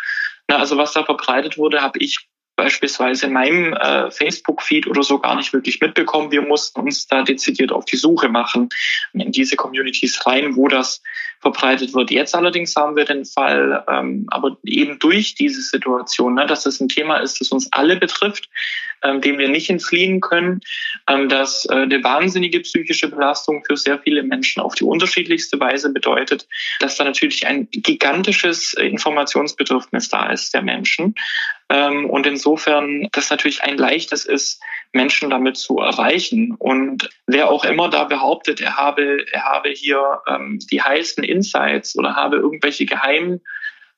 Na, 0.48 0.60
also 0.60 0.78
was 0.78 0.94
da 0.94 1.04
verbreitet 1.04 1.58
wurde, 1.58 1.82
habe 1.82 2.00
ich 2.00 2.27
beispielsweise 2.58 3.28
in 3.28 3.34
meinem 3.34 3.74
äh, 3.74 4.12
Facebook-Feed 4.12 4.88
oder 4.88 5.04
so 5.04 5.20
gar 5.20 5.36
nicht 5.36 5.54
wirklich 5.54 5.80
mitbekommen. 5.80 6.32
Wir 6.32 6.42
mussten 6.42 6.82
uns 6.82 7.08
da 7.08 7.22
dezidiert 7.22 7.72
auf 7.72 7.86
die 7.86 7.96
Suche 7.96 8.28
machen 8.28 8.68
in 9.14 9.32
diese 9.32 9.56
Communities 9.56 10.26
rein, 10.26 10.58
wo 10.58 10.68
das 10.68 11.02
verbreitet 11.40 11.94
wird. 11.94 12.10
Jetzt 12.12 12.36
allerdings 12.36 12.76
haben 12.76 12.96
wir 12.96 13.06
den 13.06 13.26
Fall, 13.26 13.84
ähm, 13.88 14.26
aber 14.30 14.58
eben 14.66 14.98
durch 15.00 15.36
diese 15.36 15.62
Situation, 15.62 16.34
ne, 16.34 16.48
dass 16.48 16.64
das 16.64 16.82
ein 16.82 16.90
Thema 16.90 17.18
ist, 17.18 17.40
das 17.40 17.52
uns 17.52 17.72
alle 17.72 17.96
betrifft, 17.96 18.50
ähm, 19.04 19.22
dem 19.22 19.38
wir 19.38 19.48
nicht 19.48 19.70
entfliehen 19.70 20.20
können, 20.20 20.62
ähm, 21.08 21.30
dass 21.30 21.66
äh, 21.70 21.76
eine 21.76 22.04
wahnsinnige 22.04 22.62
psychische 22.62 23.08
Belastung 23.08 23.64
für 23.66 23.78
sehr 23.78 24.00
viele 24.00 24.24
Menschen 24.24 24.62
auf 24.62 24.74
die 24.74 24.84
unterschiedlichste 24.84 25.60
Weise 25.60 25.94
bedeutet, 25.94 26.48
dass 26.80 26.98
da 26.98 27.04
natürlich 27.04 27.46
ein 27.46 27.68
gigantisches 27.70 28.74
Informationsbedürfnis 28.74 30.10
da 30.10 30.32
ist 30.32 30.56
der 30.56 30.64
Menschen. 30.64 31.14
Ähm, 31.70 32.10
und 32.10 32.26
insofern 32.26 33.10
das 33.12 33.30
natürlich 33.30 33.64
ein 33.64 33.78
leichtes 33.78 34.26
ist, 34.26 34.62
Menschen 34.94 35.30
damit 35.30 35.58
zu 35.58 35.80
erreichen. 35.80 36.56
Und 36.58 37.10
wer 37.26 37.50
auch 37.50 37.66
immer 37.66 37.90
da 37.90 38.06
behauptet, 38.06 38.62
er 38.62 38.78
habe, 38.78 39.26
er 39.32 39.44
habe 39.44 39.70
hier 39.70 40.22
ähm, 40.28 40.60
die 40.72 40.82
heißen 40.82 41.24
Insights 41.24 41.98
oder 41.98 42.16
habe 42.16 42.38
irgendwelche 42.38 42.86
geheimen 42.86 43.42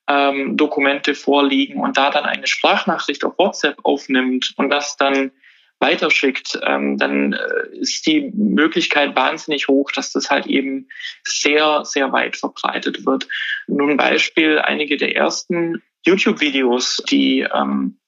ähm, 0.08 0.56
Dokumente 0.56 1.14
vorliegen 1.14 1.80
und 1.80 1.96
da 1.96 2.10
dann 2.10 2.24
eine 2.24 2.46
Sprachnachricht 2.46 3.24
auf 3.24 3.38
WhatsApp 3.38 3.78
aufnimmt 3.84 4.52
und 4.56 4.70
das 4.70 4.96
dann 4.96 5.30
weiterschickt, 5.78 6.58
ähm, 6.62 6.98
dann 6.98 7.32
äh, 7.32 7.78
ist 7.78 8.06
die 8.06 8.30
Möglichkeit 8.34 9.16
wahnsinnig 9.16 9.68
hoch, 9.68 9.90
dass 9.92 10.12
das 10.12 10.30
halt 10.30 10.46
eben 10.46 10.88
sehr, 11.24 11.84
sehr 11.84 12.12
weit 12.12 12.36
verbreitet 12.36 13.06
wird. 13.06 13.28
Nun 13.66 13.96
Beispiel, 13.96 14.58
einige 14.58 14.98
der 14.98 15.16
ersten 15.16 15.82
YouTube-Videos, 16.04 17.02
die 17.08 17.40
ähm, 17.40 18.00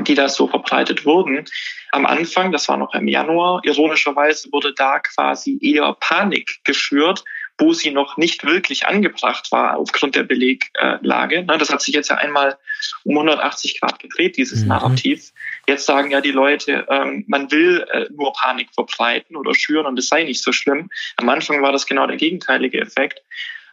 die 0.00 0.14
da 0.14 0.28
so 0.28 0.48
verbreitet 0.48 1.04
wurden. 1.04 1.44
Am 1.92 2.04
Anfang, 2.04 2.52
das 2.52 2.68
war 2.68 2.76
noch 2.76 2.94
im 2.94 3.08
Januar, 3.08 3.62
ironischerweise 3.64 4.52
wurde 4.52 4.74
da 4.74 4.98
quasi 4.98 5.58
eher 5.62 5.96
Panik 5.98 6.60
geschürt, 6.64 7.24
wo 7.58 7.72
sie 7.72 7.90
noch 7.90 8.16
nicht 8.16 8.44
wirklich 8.44 8.86
angebracht 8.86 9.50
war 9.50 9.78
aufgrund 9.78 10.14
der 10.14 10.22
Beleglage. 10.22 11.44
Das 11.44 11.70
hat 11.70 11.82
sich 11.82 11.94
jetzt 11.94 12.08
ja 12.08 12.16
einmal 12.16 12.56
um 13.02 13.16
180 13.16 13.80
Grad 13.80 13.98
gedreht, 13.98 14.36
dieses 14.36 14.62
mhm. 14.62 14.68
Narrativ. 14.68 15.32
Jetzt 15.66 15.86
sagen 15.86 16.10
ja 16.10 16.20
die 16.20 16.30
Leute, 16.30 16.86
ähm, 16.88 17.24
man 17.26 17.50
will 17.50 17.84
äh, 17.90 18.06
nur 18.10 18.32
Panik 18.32 18.68
verbreiten 18.74 19.34
oder 19.34 19.54
schüren 19.54 19.86
und 19.86 19.98
es 19.98 20.08
sei 20.08 20.22
nicht 20.22 20.42
so 20.42 20.52
schlimm. 20.52 20.88
Am 21.16 21.28
Anfang 21.28 21.60
war 21.62 21.72
das 21.72 21.86
genau 21.86 22.06
der 22.06 22.16
gegenteilige 22.16 22.80
Effekt. 22.80 23.22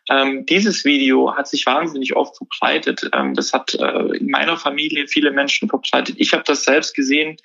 Ähm, 0.10 0.46
dieses 0.46 0.86
Video 0.86 1.36
hat 1.36 1.48
sich 1.48 1.66
wahnsinnig 1.66 2.16
oft 2.16 2.38
verbreitet. 2.38 3.10
Ähm, 3.14 3.34
das 3.34 3.54
hat 3.54 3.74
äh, 3.74 4.18
in 4.18 4.30
meiner 4.30 4.58
Familie 4.58 5.08
viele 5.08 5.32
Menschen 5.32 5.68
verbreitet. 5.68 6.16
Ich 6.20 6.34
habe 6.34 6.44
das 6.46 6.64
selbst 6.64 6.96
gesehen. 6.96 7.38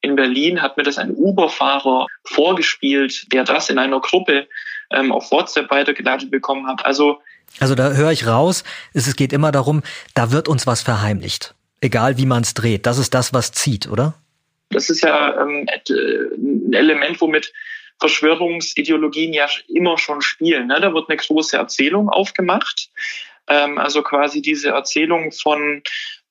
In 0.00 0.16
Berlin 0.16 0.62
hat 0.62 0.76
mir 0.76 0.82
das 0.82 0.98
ein 0.98 1.12
Uber-Fahrer 1.14 2.06
vorgespielt, 2.24 3.32
der 3.32 3.44
das 3.44 3.70
in 3.70 3.78
einer 3.78 4.00
Gruppe 4.00 4.48
ähm, 4.90 5.12
auf 5.12 5.30
WhatsApp 5.30 5.70
weitergeleitet 5.70 6.30
bekommen 6.30 6.66
hat. 6.66 6.84
Also 6.84 7.20
also 7.60 7.74
da 7.74 7.92
höre 7.92 8.12
ich 8.12 8.26
raus, 8.26 8.62
es 8.92 9.14
geht 9.16 9.32
immer 9.32 9.52
darum, 9.52 9.82
da 10.14 10.30
wird 10.32 10.48
uns 10.48 10.66
was 10.66 10.82
verheimlicht. 10.82 11.54
Egal 11.80 12.18
wie 12.18 12.26
man 12.26 12.42
es 12.42 12.54
dreht. 12.54 12.86
Das 12.86 12.98
ist 12.98 13.14
das, 13.14 13.32
was 13.32 13.52
zieht, 13.52 13.88
oder? 13.88 14.14
Das 14.70 14.90
ist 14.90 15.02
ja 15.02 15.40
ähm, 15.40 15.66
ein 15.68 16.72
Element, 16.72 17.20
womit 17.20 17.52
Verschwörungsideologien 18.00 19.32
ja 19.32 19.48
immer 19.68 19.98
schon 19.98 20.22
spielen. 20.22 20.68
Ne? 20.68 20.80
Da 20.80 20.94
wird 20.94 21.08
eine 21.08 21.16
große 21.16 21.56
Erzählung 21.56 22.08
aufgemacht. 22.08 22.90
Ähm, 23.48 23.78
also 23.78 24.02
quasi 24.02 24.42
diese 24.42 24.70
Erzählung 24.70 25.32
von 25.32 25.82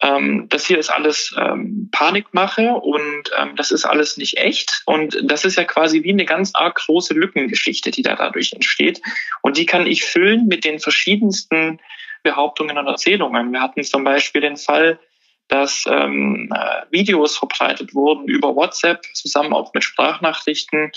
ähm, 0.02 0.48
das 0.50 0.68
hier 0.68 0.78
ist 0.78 0.90
alles 0.90 1.34
ähm, 1.38 1.90
Panikmache 1.92 2.74
und 2.74 3.32
ähm, 3.38 3.56
das 3.56 3.72
ist 3.72 3.86
alles 3.86 4.18
nicht 4.18 4.38
echt. 4.38 4.84
Und 4.86 5.18
das 5.24 5.44
ist 5.44 5.58
ja 5.58 5.64
quasi 5.64 6.04
wie 6.04 6.12
eine 6.12 6.26
ganz 6.26 6.52
arg 6.54 6.76
große 6.76 7.14
Lückengeschichte, 7.14 7.90
die 7.90 8.04
da 8.04 8.16
dadurch 8.16 8.54
entsteht. 8.54 9.02
Und 9.42 9.58
die 9.58 9.66
kann 9.66 9.88
ich 9.88 10.06
füllen 10.06 10.48
mit 10.48 10.66
den 10.66 10.80
verschiedensten 10.80 11.80
Behauptungen 12.22 12.78
und 12.78 12.88
Erzählungen. 12.88 13.52
Wir 13.52 13.62
hatten 13.62 13.84
zum 13.84 14.04
Beispiel 14.04 14.42
den 14.42 14.58
Fall, 14.58 15.00
dass 15.48 15.86
ähm, 15.88 16.50
äh, 16.54 16.82
Videos 16.92 17.38
verbreitet 17.38 17.94
wurden 17.94 18.28
über 18.28 18.56
WhatsApp, 18.56 19.04
zusammen 19.14 19.54
auch 19.54 19.74
mit 19.74 19.84
Sprachnachrichten, 19.84 20.92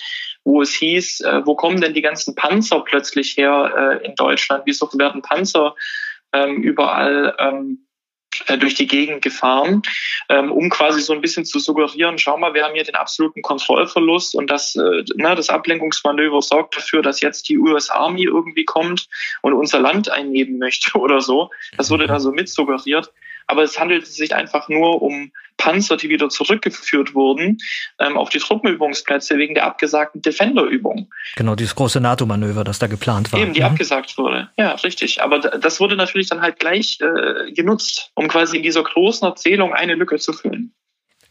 wo 0.45 0.63
es 0.63 0.75
hieß, 0.75 1.21
äh, 1.21 1.47
wo 1.47 1.55
kommen 1.55 1.81
denn 1.81 1.95
die 1.95 2.03
ganzen 2.03 2.35
Panzer 2.35 2.81
plötzlich 2.81 3.37
her 3.37 4.01
äh, 4.03 4.07
in 4.07 4.15
Deutschland? 4.15 4.65
Wieso 4.67 4.89
werden 4.95 5.23
Panzer 5.23 5.75
ähm, 6.33 6.63
überall 6.63 7.37
ähm, 7.39 7.87
äh, 8.47 8.59
durch 8.59 8.75
die 8.75 8.87
Gegend 8.87 9.23
gefahren, 9.23 9.83
ähm, 10.29 10.53
um 10.53 10.71
quasi 10.71 11.01
so 11.01 11.13
ein 11.13 11.21
bisschen 11.21 11.45
zu 11.45 11.59
suggerieren, 11.59 12.17
schau 12.19 12.37
mal, 12.37 12.55
wir 12.55 12.65
haben 12.65 12.75
hier 12.75 12.85
den 12.85 12.95
absoluten 12.95 13.43
Kontrollverlust 13.43 14.35
und 14.37 14.51
das, 14.51 14.77
äh, 14.77 15.05
na, 15.17 15.35
das 15.35 15.49
Ablenkungsmanöver 15.49 16.41
sorgt 16.41 16.77
dafür, 16.77 17.03
dass 17.03 17.21
jetzt 17.21 17.49
die 17.49 17.59
US 17.59 17.91
Army 17.91 18.25
irgendwie 18.25 18.65
kommt 18.65 19.09
und 19.43 19.53
unser 19.53 19.81
Land 19.81 20.11
einnehmen 20.11 20.59
möchte 20.59 20.93
oder 20.99 21.21
so. 21.21 21.51
Das 21.77 21.91
wurde 21.91 22.07
da 22.07 22.21
so 22.21 22.31
mit 22.31 22.49
suggeriert 22.49 23.13
aber 23.51 23.63
es 23.63 23.79
handelt 23.79 24.07
sich 24.07 24.35
einfach 24.35 24.69
nur 24.69 25.03
um 25.03 25.33
Panzer, 25.57 25.97
die 25.97 26.09
wieder 26.09 26.29
zurückgeführt 26.31 27.15
wurden 27.15 27.59
ähm, 27.99 28.17
auf 28.17 28.31
die 28.31 28.39
Truppenübungsplätze 28.39 29.37
wegen 29.37 29.55
der 29.55 29.65
abgesagten 29.67 30.23
Defender-Übung. 30.23 31.11
Genau, 31.37 31.55
dieses 31.55 31.75
große 31.75 32.01
NATO-Manöver, 32.01 32.65
das 32.65 32.79
da 32.79 32.87
geplant 32.87 33.33
war. 33.33 33.41
Eben, 33.41 33.53
die 33.53 33.61
mhm. 33.61 33.67
abgesagt 33.67 34.17
wurde. 34.17 34.49
Ja, 34.57 34.73
richtig. 34.73 35.23
Aber 35.23 35.39
das 35.39 35.81
wurde 35.81 35.97
natürlich 35.97 36.29
dann 36.29 36.41
halt 36.41 36.59
gleich 36.59 36.99
äh, 37.01 37.53
genutzt, 37.53 38.11
um 38.15 38.29
quasi 38.29 38.57
in 38.57 38.63
dieser 38.63 38.83
großen 38.83 39.27
Erzählung 39.29 39.75
eine 39.75 39.95
Lücke 39.95 40.19
zu 40.19 40.33
füllen. 40.33 40.73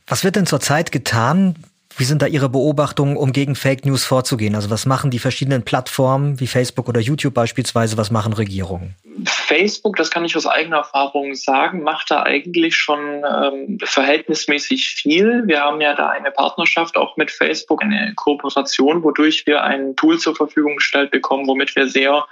Was 0.05 0.23
wird 0.23 0.35
denn 0.35 0.45
zurzeit 0.45 0.91
getan, 0.91 1.55
wie 1.98 2.03
sind 2.03 2.22
da 2.22 2.27
Ihre 2.27 2.50
Beobachtungen, 2.50 3.17
um 3.17 3.34
gegen 3.34 3.55
Fake 3.55 3.86
News 3.86 4.05
vorzugehen? 4.05 4.55
Also 4.55 4.69
was 4.69 4.86
machen 4.86 5.12
die 5.12 5.19
verschiedenen 5.19 5.63
Plattformen 5.63 6.39
wie 6.39 6.48
Facebook 6.48 6.88
oder 6.88 7.01
YouTube 7.01 7.34
beispielsweise? 7.34 7.98
Was 7.98 8.12
machen 8.12 8.34
Regierungen? 8.34 8.96
Facebook, 9.25 9.98
das 9.98 10.12
kann 10.12 10.24
ich 10.24 10.38
aus 10.38 10.46
eigener 10.46 10.77
Erfahrung 10.77 11.36
sagen, 11.36 11.84
macht 11.84 12.12
da 12.12 12.24
eigentlich 12.24 12.75
schon 12.77 13.00
ähm, 13.00 13.77
verhältnismäßig 13.84 14.88
viel. 14.89 15.43
Wir 15.46 15.62
haben 15.62 15.81
ja 15.81 15.96
da 15.96 16.10
eine 16.10 16.31
Partnerschaft 16.31 16.96
auch 16.96 17.17
mit 17.17 17.31
Facebook, 17.31 17.84
eine 17.84 18.13
Kooperation, 18.15 19.03
wodurch 19.03 19.46
wir 19.46 19.63
ein 19.63 19.96
Tool 19.96 20.19
zur 20.19 20.36
Verfügung 20.36 20.77
gestellt 20.77 21.12
bekommen, 21.12 21.48
womit 21.48 21.75
wir 21.75 21.88
sehr 21.89 22.25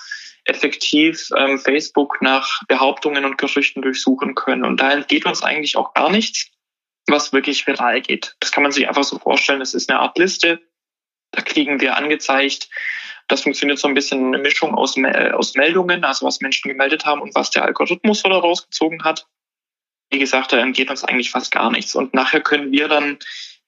effektiv 0.45 1.29
ähm, 1.37 1.59
Facebook 1.59 2.21
nach 2.21 2.61
Behauptungen 2.67 3.25
und 3.25 3.37
Gerüchten 3.37 3.81
durchsuchen 3.81 4.33
können. 4.35 4.63
Und 4.63 4.79
da 4.79 4.91
entgeht 4.91 5.25
uns 5.25 5.43
eigentlich 5.43 5.75
auch 5.75 5.93
gar 5.93 6.09
nichts 6.09 6.47
was 7.07 7.33
wirklich 7.33 7.65
viral 7.65 8.01
geht. 8.01 8.35
Das 8.39 8.51
kann 8.51 8.63
man 8.63 8.71
sich 8.71 8.87
einfach 8.87 9.03
so 9.03 9.17
vorstellen. 9.19 9.59
Das 9.59 9.73
ist 9.73 9.89
eine 9.89 9.99
Art 9.99 10.17
Liste. 10.17 10.61
Da 11.31 11.41
kriegen 11.41 11.79
wir 11.81 11.95
angezeigt. 11.95 12.69
Das 13.27 13.41
funktioniert 13.41 13.79
so 13.79 13.87
ein 13.87 13.93
bisschen 13.93 14.27
eine 14.27 14.37
Mischung 14.37 14.73
aus, 14.73 14.95
aus 15.33 15.55
Meldungen, 15.55 16.03
also 16.03 16.25
was 16.25 16.39
Menschen 16.39 16.69
gemeldet 16.69 17.05
haben 17.05 17.21
und 17.21 17.35
was 17.35 17.51
der 17.51 17.63
Algorithmus 17.63 18.21
so 18.21 18.29
da 18.29 18.37
rausgezogen 18.37 19.03
hat. 19.03 19.27
Wie 20.09 20.19
gesagt, 20.19 20.53
da 20.53 20.57
entgeht 20.59 20.89
uns 20.89 21.03
eigentlich 21.03 21.31
fast 21.31 21.51
gar 21.51 21.69
nichts. 21.69 21.95
Und 21.95 22.13
nachher 22.13 22.39
können 22.39 22.71
wir 22.71 22.87
dann 22.87 23.19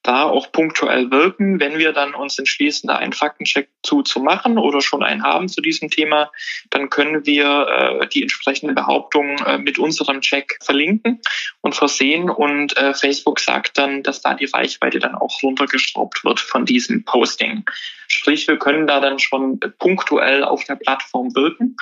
da 0.03 0.23
auch 0.23 0.51
punktuell 0.51 1.11
wirken. 1.11 1.59
Wenn 1.59 1.77
wir 1.77 1.91
dann 1.91 2.13
uns 2.13 2.39
entschließen, 2.39 2.87
da 2.87 2.95
einen 2.95 3.13
Faktencheck 3.13 3.69
zu, 3.83 4.01
zu 4.01 4.19
machen 4.19 4.57
oder 4.57 4.81
schon 4.81 5.03
einen 5.03 5.23
haben 5.23 5.49
zu 5.49 5.61
diesem 5.61 5.89
Thema, 5.89 6.31
dann 6.69 6.89
können 6.89 7.25
wir 7.25 7.67
äh, 8.01 8.07
die 8.07 8.21
entsprechende 8.21 8.73
Behauptung 8.73 9.37
äh, 9.39 9.57
mit 9.57 9.77
unserem 9.77 10.21
Check 10.21 10.57
verlinken 10.61 11.21
und 11.61 11.75
versehen. 11.75 12.29
Und 12.29 12.77
äh, 12.77 12.93
Facebook 12.93 13.39
sagt 13.39 13.77
dann, 13.77 14.03
dass 14.03 14.21
da 14.21 14.33
die 14.33 14.45
Reichweite 14.45 14.99
dann 14.99 15.15
auch 15.15 15.43
runtergeschraubt 15.43 16.23
wird 16.23 16.39
von 16.39 16.65
diesem 16.65 17.03
Posting. 17.03 17.65
Sprich, 18.07 18.47
wir 18.47 18.57
können 18.57 18.87
da 18.87 18.99
dann 19.01 19.19
schon 19.19 19.59
punktuell 19.79 20.43
auf 20.43 20.63
der 20.63 20.75
Plattform 20.75 21.35
wirken. 21.35 21.75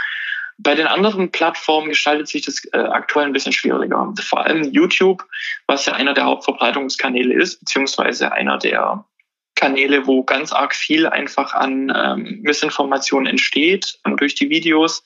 Bei 0.60 0.74
den 0.74 0.88
anderen 0.88 1.32
Plattformen 1.32 1.90
gestaltet 1.90 2.28
sich 2.28 2.44
das 2.44 2.66
äh, 2.74 2.78
aktuell 2.78 3.28
ein 3.28 3.34
bisschen 3.34 3.54
schwieriger. 3.54 4.14
Vor 4.22 4.44
allem 4.44 4.64
YouTube, 4.64 5.24
was 5.68 5.86
ja 5.86 5.94
einer 5.94 6.14
der 6.14 6.26
Hauptverbreitungskanäle 6.26 7.34
ist, 7.34 7.60
beziehungsweise 7.60 8.32
einer 8.32 8.58
der 8.58 9.06
Kanäle, 9.58 10.08
wo 10.08 10.24
ganz 10.24 10.54
arg 10.54 10.76
viel 10.76 11.08
einfach 11.08 11.54
an 11.54 11.92
ähm, 11.96 12.40
Missinformation 12.42 13.26
entsteht 13.26 14.00
durch 14.18 14.36
die 14.36 14.50
Videos. 14.50 15.04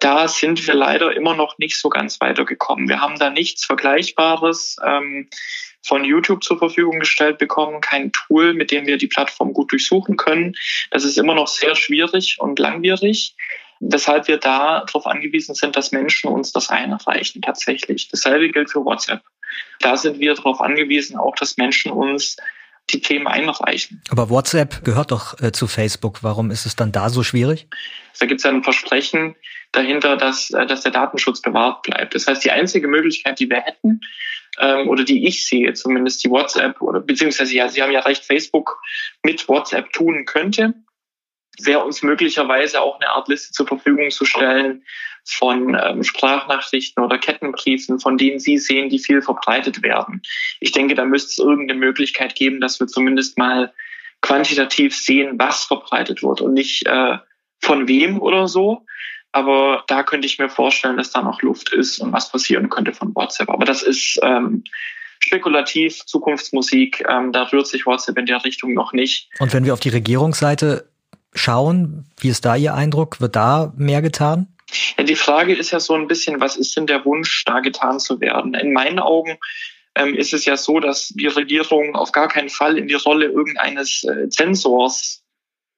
da 0.00 0.28
sind 0.28 0.66
wir 0.66 0.74
leider 0.74 1.14
immer 1.16 1.34
noch 1.34 1.56
nicht 1.58 1.78
so 1.78 1.88
ganz 1.88 2.20
weitergekommen. 2.20 2.88
Wir 2.88 3.00
haben 3.00 3.18
da 3.18 3.30
nichts 3.30 3.64
Vergleichbares 3.64 4.76
ähm, 4.84 5.28
von 5.82 6.04
YouTube 6.04 6.42
zur 6.42 6.58
Verfügung 6.58 6.98
gestellt 6.98 7.38
bekommen, 7.38 7.80
kein 7.80 8.10
Tool, 8.12 8.54
mit 8.54 8.70
dem 8.70 8.86
wir 8.86 8.96
die 8.96 9.06
Plattform 9.06 9.52
gut 9.52 9.72
durchsuchen 9.72 10.16
können. 10.16 10.54
Das 10.90 11.04
ist 11.04 11.16
immer 11.16 11.34
noch 11.34 11.48
sehr 11.48 11.74
schwierig 11.76 12.36
und 12.38 12.58
langwierig, 12.58 13.36
weshalb 13.80 14.28
wir 14.28 14.38
da 14.38 14.84
darauf 14.86 15.06
angewiesen 15.06 15.54
sind, 15.54 15.76
dass 15.76 15.92
Menschen 15.92 16.30
uns 16.30 16.52
das 16.52 16.70
einreichen 16.70 17.42
tatsächlich. 17.42 18.08
Dasselbe 18.08 18.50
gilt 18.50 18.70
für 18.70 18.84
WhatsApp. 18.84 19.22
Da 19.80 19.96
sind 19.96 20.18
wir 20.18 20.34
darauf 20.34 20.60
angewiesen, 20.60 21.16
auch 21.16 21.34
dass 21.36 21.56
Menschen 21.56 21.92
uns 21.92 22.36
die 22.90 23.00
Themen 23.00 23.26
einreichen. 23.26 24.02
Aber 24.10 24.28
WhatsApp 24.28 24.84
gehört 24.84 25.10
doch 25.10 25.40
äh, 25.40 25.52
zu 25.52 25.66
Facebook. 25.66 26.22
Warum 26.22 26.50
ist 26.50 26.66
es 26.66 26.76
dann 26.76 26.92
da 26.92 27.08
so 27.08 27.22
schwierig? 27.22 27.66
Da 28.18 28.26
gibt 28.26 28.40
es 28.40 28.44
ja 28.44 28.50
ein 28.50 28.62
Versprechen 28.62 29.36
dahinter, 29.72 30.16
dass, 30.16 30.50
äh, 30.50 30.66
dass 30.66 30.82
der 30.82 30.92
Datenschutz 30.92 31.40
bewahrt 31.40 31.82
bleibt. 31.82 32.14
Das 32.14 32.26
heißt, 32.26 32.44
die 32.44 32.50
einzige 32.50 32.88
Möglichkeit, 32.88 33.38
die 33.40 33.48
wir 33.48 33.60
hätten, 33.60 34.00
ähm, 34.60 34.88
oder 34.88 35.04
die 35.04 35.26
ich 35.26 35.46
sehe, 35.46 35.72
zumindest 35.72 36.22
die 36.24 36.30
WhatsApp, 36.30 36.80
oder 36.80 37.00
beziehungsweise 37.00 37.54
ja, 37.54 37.68
Sie 37.68 37.82
haben 37.82 37.90
ja 37.90 38.00
recht, 38.00 38.24
Facebook 38.24 38.80
mit 39.22 39.48
WhatsApp 39.48 39.92
tun 39.92 40.26
könnte, 40.26 40.74
wäre 41.62 41.84
uns 41.84 42.02
möglicherweise 42.02 42.80
auch 42.80 43.00
eine 43.00 43.10
Art 43.10 43.28
Liste 43.28 43.52
zur 43.52 43.66
Verfügung 43.66 44.10
zu 44.10 44.24
stellen 44.24 44.84
von 45.26 45.78
ähm, 45.82 46.02
Sprachnachrichten 46.02 47.02
oder 47.02 47.18
Kettenbriefen, 47.18 47.98
von 47.98 48.18
denen 48.18 48.38
Sie 48.38 48.58
sehen, 48.58 48.90
die 48.90 48.98
viel 48.98 49.22
verbreitet 49.22 49.82
werden. 49.82 50.22
Ich 50.60 50.72
denke, 50.72 50.94
da 50.94 51.04
müsste 51.04 51.30
es 51.30 51.38
irgendeine 51.38 51.80
Möglichkeit 51.80 52.34
geben, 52.34 52.60
dass 52.60 52.78
wir 52.78 52.86
zumindest 52.86 53.38
mal 53.38 53.72
quantitativ 54.20 54.96
sehen, 54.96 55.38
was 55.38 55.64
verbreitet 55.64 56.22
wird 56.22 56.40
und 56.40 56.54
nicht 56.54 56.86
äh, 56.86 57.18
von 57.60 57.88
wem 57.88 58.20
oder 58.20 58.48
so. 58.48 58.84
Aber 59.32 59.82
da 59.88 60.02
könnte 60.02 60.26
ich 60.26 60.38
mir 60.38 60.48
vorstellen, 60.48 60.96
dass 60.96 61.10
da 61.10 61.22
noch 61.22 61.42
Luft 61.42 61.72
ist 61.72 61.98
und 61.98 62.12
was 62.12 62.30
passieren 62.30 62.68
könnte 62.68 62.92
von 62.92 63.14
WhatsApp. 63.14 63.50
Aber 63.50 63.64
das 63.64 63.82
ist 63.82 64.18
ähm, 64.22 64.62
spekulativ, 65.18 66.04
Zukunftsmusik. 66.06 67.04
Ähm, 67.08 67.32
da 67.32 67.44
rührt 67.44 67.66
sich 67.66 67.86
WhatsApp 67.86 68.16
in 68.18 68.26
der 68.26 68.44
Richtung 68.44 68.74
noch 68.74 68.92
nicht. 68.92 69.30
Und 69.40 69.52
wenn 69.52 69.64
wir 69.64 69.72
auf 69.72 69.80
die 69.80 69.88
Regierungsseite 69.88 70.88
schauen, 71.34 72.06
wie 72.18 72.28
ist 72.28 72.44
da 72.44 72.56
Ihr 72.56 72.74
Eindruck? 72.74 73.20
Wird 73.20 73.36
da 73.36 73.72
mehr 73.76 74.02
getan? 74.02 74.48
Ja, 74.98 75.04
die 75.04 75.16
Frage 75.16 75.54
ist 75.54 75.70
ja 75.70 75.80
so 75.80 75.94
ein 75.94 76.06
bisschen, 76.06 76.40
was 76.40 76.56
ist 76.56 76.76
denn 76.76 76.86
der 76.86 77.04
Wunsch, 77.04 77.44
da 77.44 77.60
getan 77.60 78.00
zu 78.00 78.20
werden? 78.20 78.54
In 78.54 78.72
meinen 78.72 78.98
Augen 78.98 79.38
ähm, 79.94 80.14
ist 80.14 80.32
es 80.32 80.44
ja 80.44 80.56
so, 80.56 80.80
dass 80.80 81.08
die 81.08 81.26
Regierung 81.26 81.94
auf 81.94 82.12
gar 82.12 82.28
keinen 82.28 82.48
Fall 82.48 82.78
in 82.78 82.88
die 82.88 82.94
Rolle 82.94 83.26
irgendeines 83.26 84.04
äh, 84.04 84.28
Zensors 84.28 85.22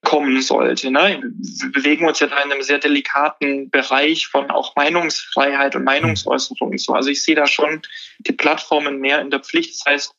kommen 0.04 0.40
sollte. 0.40 0.90
Ne? 0.90 1.20
Wir 1.22 1.72
bewegen 1.72 2.06
uns 2.06 2.20
ja 2.20 2.28
da 2.28 2.40
in 2.42 2.52
einem 2.52 2.62
sehr 2.62 2.78
delikaten 2.78 3.70
Bereich 3.70 4.28
von 4.28 4.50
auch 4.50 4.76
Meinungsfreiheit 4.76 5.74
und 5.74 5.84
Meinungsäußerung 5.84 6.70
und 6.70 6.80
so. 6.80 6.92
Also 6.92 7.10
ich 7.10 7.24
sehe 7.24 7.34
da 7.34 7.46
schon 7.46 7.82
die 8.20 8.32
Plattformen 8.32 9.00
mehr 9.00 9.20
in 9.20 9.30
der 9.30 9.40
Pflicht. 9.40 9.74
Das 9.74 9.92
heißt, 9.92 10.14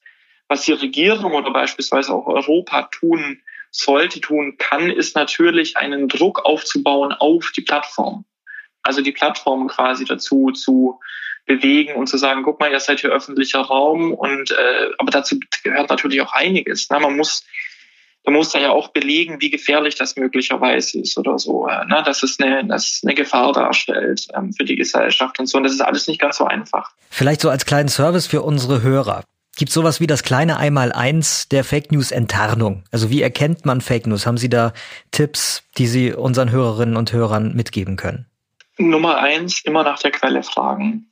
was 0.50 0.66
die 0.66 0.74
Regierung 0.74 1.34
oder 1.34 1.52
beispielsweise 1.52 2.14
auch 2.14 2.28
Europa 2.28 2.84
tun 2.92 3.42
sollte, 3.72 4.22
tun 4.22 4.56
kann, 4.58 4.90
ist 4.90 5.16
natürlich 5.16 5.78
einen 5.78 6.08
Druck 6.08 6.46
aufzubauen 6.46 7.14
auf 7.14 7.52
die 7.56 7.62
Plattform. 7.62 8.26
Also 8.84 9.02
die 9.02 9.12
Plattform 9.12 9.68
quasi 9.68 10.06
dazu 10.06 10.52
zu 10.52 11.00
bewegen 11.46 11.96
und 11.96 12.08
zu 12.08 12.18
sagen, 12.18 12.44
guck 12.44 12.60
mal, 12.60 12.72
ihr 12.72 12.80
seid 12.80 13.00
hier 13.00 13.12
öffentlicher 13.12 13.62
Raum 13.62 14.14
und 14.14 14.52
äh, 14.52 14.90
aber 14.98 15.12
dazu 15.12 15.40
gehört 15.64 15.90
natürlich 15.90 16.22
auch 16.22 16.34
einiges. 16.34 16.90
Ne? 16.90 17.00
Man 17.00 17.16
muss 17.16 17.44
man 18.28 18.34
muss 18.34 18.50
da 18.50 18.60
ja 18.60 18.72
auch 18.72 18.90
belegen, 18.90 19.40
wie 19.40 19.50
gefährlich 19.50 19.96
das 19.96 20.18
möglicherweise 20.18 21.00
ist 21.00 21.18
oder 21.18 21.40
so, 21.40 21.66
äh, 21.68 21.86
ne? 21.86 22.04
dass 22.06 22.24
es 22.24 22.38
eine, 22.42 22.66
dass 22.66 23.00
eine 23.04 23.16
Gefahr 23.16 23.54
darstellt 23.54 24.28
ähm, 24.36 24.52
für 24.52 24.66
die 24.66 24.76
Gesellschaft 24.76 25.40
und 25.40 25.48
so. 25.48 25.58
Und 25.58 25.64
das 25.64 25.72
ist 25.72 25.82
alles 25.82 26.08
nicht 26.10 26.20
ganz 26.20 26.38
so 26.38 26.46
einfach. 26.46 26.92
Vielleicht 27.10 27.40
so 27.40 27.50
als 27.50 27.66
kleinen 27.66 27.88
Service 27.88 28.28
für 28.28 28.42
unsere 28.42 28.82
Hörer. 28.82 29.24
Gibt 29.58 29.72
sowas 29.72 30.00
wie 30.00 30.06
das 30.06 30.22
kleine 30.22 30.58
Einmaleins 30.58 31.50
der 31.50 31.64
Fake 31.64 31.92
News 31.92 32.12
Enttarnung? 32.12 32.84
Also 32.92 33.10
wie 33.10 33.24
erkennt 33.24 33.66
man 33.66 33.82
Fake 33.82 34.06
News? 34.06 34.28
Haben 34.28 34.38
Sie 34.38 34.50
da 34.50 34.72
Tipps, 35.10 35.64
die 35.80 35.88
Sie 35.88 36.14
unseren 36.14 36.52
Hörerinnen 36.52 36.96
und 36.96 37.12
Hörern 37.12 37.56
mitgeben 37.56 37.96
können? 37.96 38.28
Nummer 38.78 39.18
eins, 39.18 39.62
immer 39.66 39.84
nach 39.84 39.98
der 39.98 40.12
Quelle 40.12 40.44
fragen. 40.44 41.12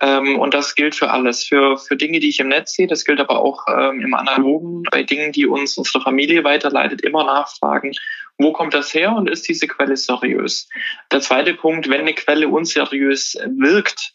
Ähm, 0.00 0.38
und 0.38 0.54
das 0.54 0.76
gilt 0.76 0.94
für 0.94 1.10
alles. 1.10 1.42
Für, 1.42 1.76
für 1.76 1.96
Dinge, 1.96 2.20
die 2.20 2.28
ich 2.28 2.38
im 2.38 2.46
Netz 2.46 2.74
sehe, 2.74 2.86
das 2.86 3.04
gilt 3.04 3.18
aber 3.18 3.40
auch 3.40 3.64
ähm, 3.68 4.02
im 4.02 4.14
Analogen. 4.14 4.84
Bei 4.92 5.02
Dingen, 5.02 5.32
die 5.32 5.46
uns 5.46 5.76
unsere 5.76 6.00
Familie 6.00 6.44
weiterleitet, 6.44 7.00
immer 7.00 7.24
nachfragen, 7.24 7.90
wo 8.38 8.52
kommt 8.52 8.74
das 8.74 8.94
her 8.94 9.16
und 9.16 9.28
ist 9.28 9.48
diese 9.48 9.66
Quelle 9.66 9.96
seriös? 9.96 10.68
Der 11.10 11.20
zweite 11.20 11.54
Punkt, 11.54 11.88
wenn 11.88 12.02
eine 12.02 12.14
Quelle 12.14 12.48
unseriös 12.48 13.36
wirkt, 13.56 14.13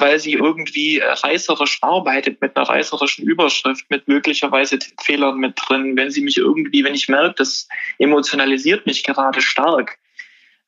weil 0.00 0.18
sie 0.18 0.32
irgendwie 0.32 0.98
reißerisch 0.98 1.78
arbeitet 1.82 2.40
mit 2.40 2.56
einer 2.56 2.68
reißerischen 2.68 3.26
Überschrift, 3.26 3.84
mit 3.90 4.08
möglicherweise 4.08 4.78
Fehlern 5.00 5.38
mit 5.38 5.54
drin. 5.56 5.96
Wenn 5.96 6.10
sie 6.10 6.22
mich 6.22 6.36
irgendwie, 6.36 6.84
wenn 6.84 6.94
ich 6.94 7.08
merke, 7.08 7.34
das 7.38 7.68
emotionalisiert 7.98 8.86
mich 8.86 9.04
gerade 9.04 9.40
stark, 9.40 9.98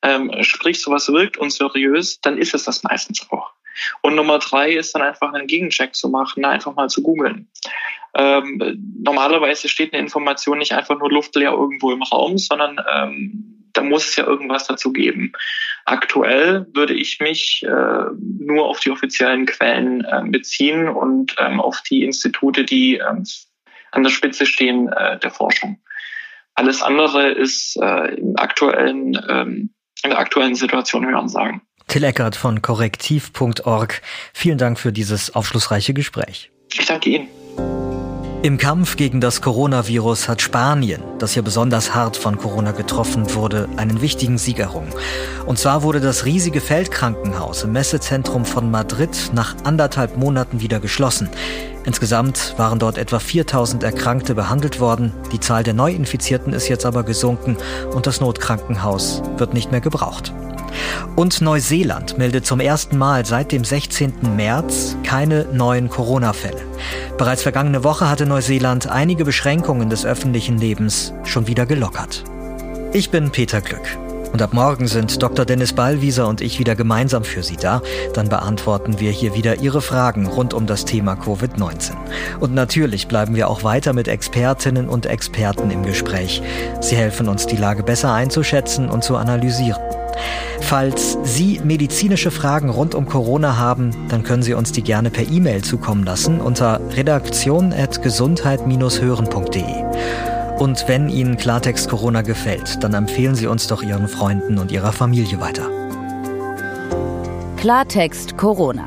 ähm, 0.02 0.32
sprich 0.42 0.80
sowas 0.80 1.08
wirkt 1.08 1.36
unseriös, 1.36 2.20
dann 2.20 2.38
ist 2.38 2.54
es 2.54 2.64
das 2.64 2.82
meistens 2.82 3.26
auch. 3.30 3.52
Und 4.02 4.14
Nummer 4.14 4.38
drei 4.38 4.72
ist 4.72 4.94
dann 4.94 5.02
einfach 5.02 5.32
einen 5.32 5.46
Gegencheck 5.46 5.94
zu 5.94 6.08
machen, 6.08 6.44
einfach 6.44 6.74
mal 6.74 6.88
zu 6.88 7.02
googeln. 7.02 7.48
Ähm, 8.14 8.60
normalerweise 9.02 9.68
steht 9.68 9.92
eine 9.92 10.02
Information 10.02 10.58
nicht 10.58 10.72
einfach 10.72 10.98
nur 10.98 11.10
luftleer 11.10 11.52
irgendwo 11.52 11.92
im 11.92 12.02
Raum, 12.02 12.36
sondern 12.36 12.78
ähm, 12.94 13.61
da 13.72 13.82
muss 13.82 14.08
es 14.08 14.16
ja 14.16 14.24
irgendwas 14.26 14.66
dazu 14.66 14.92
geben. 14.92 15.32
Aktuell 15.84 16.66
würde 16.74 16.94
ich 16.94 17.20
mich 17.20 17.64
äh, 17.66 18.04
nur 18.38 18.66
auf 18.66 18.80
die 18.80 18.90
offiziellen 18.90 19.46
Quellen 19.46 20.04
äh, 20.04 20.22
beziehen 20.26 20.88
und 20.88 21.34
ähm, 21.38 21.60
auf 21.60 21.82
die 21.82 22.04
Institute, 22.04 22.64
die 22.64 22.96
ähm, 22.96 23.24
an 23.90 24.02
der 24.02 24.10
Spitze 24.10 24.46
stehen 24.46 24.88
äh, 24.88 25.18
der 25.18 25.30
Forschung. 25.30 25.80
Alles 26.54 26.82
andere 26.82 27.30
ist 27.30 27.76
äh, 27.80 28.14
im 28.14 28.36
aktuellen, 28.36 29.18
ähm, 29.28 29.70
in 30.02 30.10
der 30.10 30.18
aktuellen 30.18 30.54
Situation 30.54 31.06
hören 31.06 31.28
sagen. 31.28 31.62
Till 31.88 32.04
Eckert 32.04 32.36
von 32.36 32.62
korrektiv.org. 32.62 34.02
Vielen 34.32 34.58
Dank 34.58 34.78
für 34.78 34.92
dieses 34.92 35.34
aufschlussreiche 35.34 35.94
Gespräch. 35.94 36.50
Ich 36.72 36.86
danke 36.86 37.10
Ihnen. 37.10 37.91
Im 38.44 38.58
Kampf 38.58 38.96
gegen 38.96 39.20
das 39.20 39.40
Coronavirus 39.40 40.28
hat 40.28 40.42
Spanien, 40.42 41.00
das 41.20 41.34
hier 41.34 41.42
besonders 41.42 41.94
hart 41.94 42.16
von 42.16 42.38
Corona 42.38 42.72
getroffen 42.72 43.32
wurde, 43.36 43.68
einen 43.76 44.00
wichtigen 44.00 44.36
Sieg 44.36 44.58
errungen. 44.58 44.92
Und 45.46 45.60
zwar 45.60 45.84
wurde 45.84 46.00
das 46.00 46.24
riesige 46.24 46.60
Feldkrankenhaus 46.60 47.62
im 47.62 47.70
Messezentrum 47.70 48.44
von 48.44 48.68
Madrid 48.68 49.30
nach 49.32 49.54
anderthalb 49.62 50.16
Monaten 50.16 50.60
wieder 50.60 50.80
geschlossen. 50.80 51.28
Insgesamt 51.84 52.54
waren 52.56 52.80
dort 52.80 52.98
etwa 52.98 53.20
4000 53.20 53.84
Erkrankte 53.84 54.34
behandelt 54.34 54.80
worden. 54.80 55.12
Die 55.30 55.38
Zahl 55.38 55.62
der 55.62 55.74
Neuinfizierten 55.74 56.52
ist 56.52 56.66
jetzt 56.66 56.84
aber 56.84 57.04
gesunken 57.04 57.56
und 57.94 58.08
das 58.08 58.20
Notkrankenhaus 58.20 59.22
wird 59.36 59.54
nicht 59.54 59.70
mehr 59.70 59.80
gebraucht. 59.80 60.32
Und 61.16 61.40
Neuseeland 61.40 62.18
meldet 62.18 62.46
zum 62.46 62.60
ersten 62.60 62.98
Mal 62.98 63.26
seit 63.26 63.52
dem 63.52 63.64
16. 63.64 64.34
März 64.36 64.96
keine 65.04 65.46
neuen 65.52 65.88
Corona-Fälle. 65.88 66.62
Bereits 67.18 67.42
vergangene 67.42 67.84
Woche 67.84 68.08
hatte 68.08 68.26
Neuseeland 68.26 68.88
einige 68.88 69.24
Beschränkungen 69.24 69.90
des 69.90 70.04
öffentlichen 70.04 70.58
Lebens 70.58 71.12
schon 71.24 71.46
wieder 71.46 71.66
gelockert. 71.66 72.24
Ich 72.92 73.10
bin 73.10 73.30
Peter 73.30 73.60
Glück. 73.60 73.98
Und 74.32 74.40
ab 74.40 74.54
morgen 74.54 74.86
sind 74.86 75.22
Dr. 75.22 75.44
Dennis 75.44 75.74
Ballwieser 75.74 76.26
und 76.26 76.40
ich 76.40 76.58
wieder 76.58 76.74
gemeinsam 76.74 77.22
für 77.22 77.42
Sie 77.42 77.56
da. 77.56 77.82
Dann 78.14 78.30
beantworten 78.30 78.98
wir 78.98 79.10
hier 79.10 79.34
wieder 79.34 79.60
Ihre 79.60 79.82
Fragen 79.82 80.26
rund 80.26 80.54
um 80.54 80.66
das 80.66 80.86
Thema 80.86 81.14
Covid-19. 81.14 81.92
Und 82.40 82.54
natürlich 82.54 83.08
bleiben 83.08 83.34
wir 83.36 83.48
auch 83.48 83.62
weiter 83.62 83.92
mit 83.92 84.08
Expertinnen 84.08 84.88
und 84.88 85.04
Experten 85.04 85.70
im 85.70 85.82
Gespräch. 85.82 86.42
Sie 86.80 86.96
helfen 86.96 87.28
uns, 87.28 87.46
die 87.46 87.56
Lage 87.56 87.82
besser 87.82 88.14
einzuschätzen 88.14 88.88
und 88.88 89.04
zu 89.04 89.16
analysieren. 89.16 89.80
Falls 90.60 91.18
Sie 91.22 91.60
medizinische 91.62 92.30
Fragen 92.30 92.70
rund 92.70 92.94
um 92.94 93.04
Corona 93.06 93.58
haben, 93.58 93.90
dann 94.08 94.22
können 94.22 94.42
Sie 94.42 94.54
uns 94.54 94.72
die 94.72 94.82
gerne 94.82 95.10
per 95.10 95.30
E-Mail 95.30 95.62
zukommen 95.62 96.04
lassen 96.04 96.40
unter 96.40 96.80
redaktion.gesundheit-hören.de. 96.96 99.84
Und 100.58 100.84
wenn 100.86 101.08
Ihnen 101.08 101.36
Klartext 101.36 101.88
Corona 101.88 102.22
gefällt, 102.22 102.82
dann 102.82 102.94
empfehlen 102.94 103.34
Sie 103.34 103.46
uns 103.46 103.66
doch 103.66 103.82
Ihren 103.82 104.08
Freunden 104.08 104.58
und 104.58 104.72
Ihrer 104.72 104.92
Familie 104.92 105.40
weiter. 105.40 105.68
Klartext 107.56 108.38
Corona. 108.38 108.86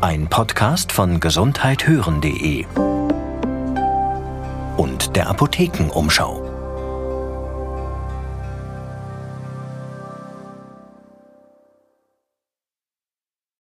Ein 0.00 0.26
Podcast 0.28 0.92
von 0.92 1.20
gesundheithören.de 1.20 2.66
und 4.76 5.16
der 5.16 5.28
Apothekenumschau. 5.28 6.43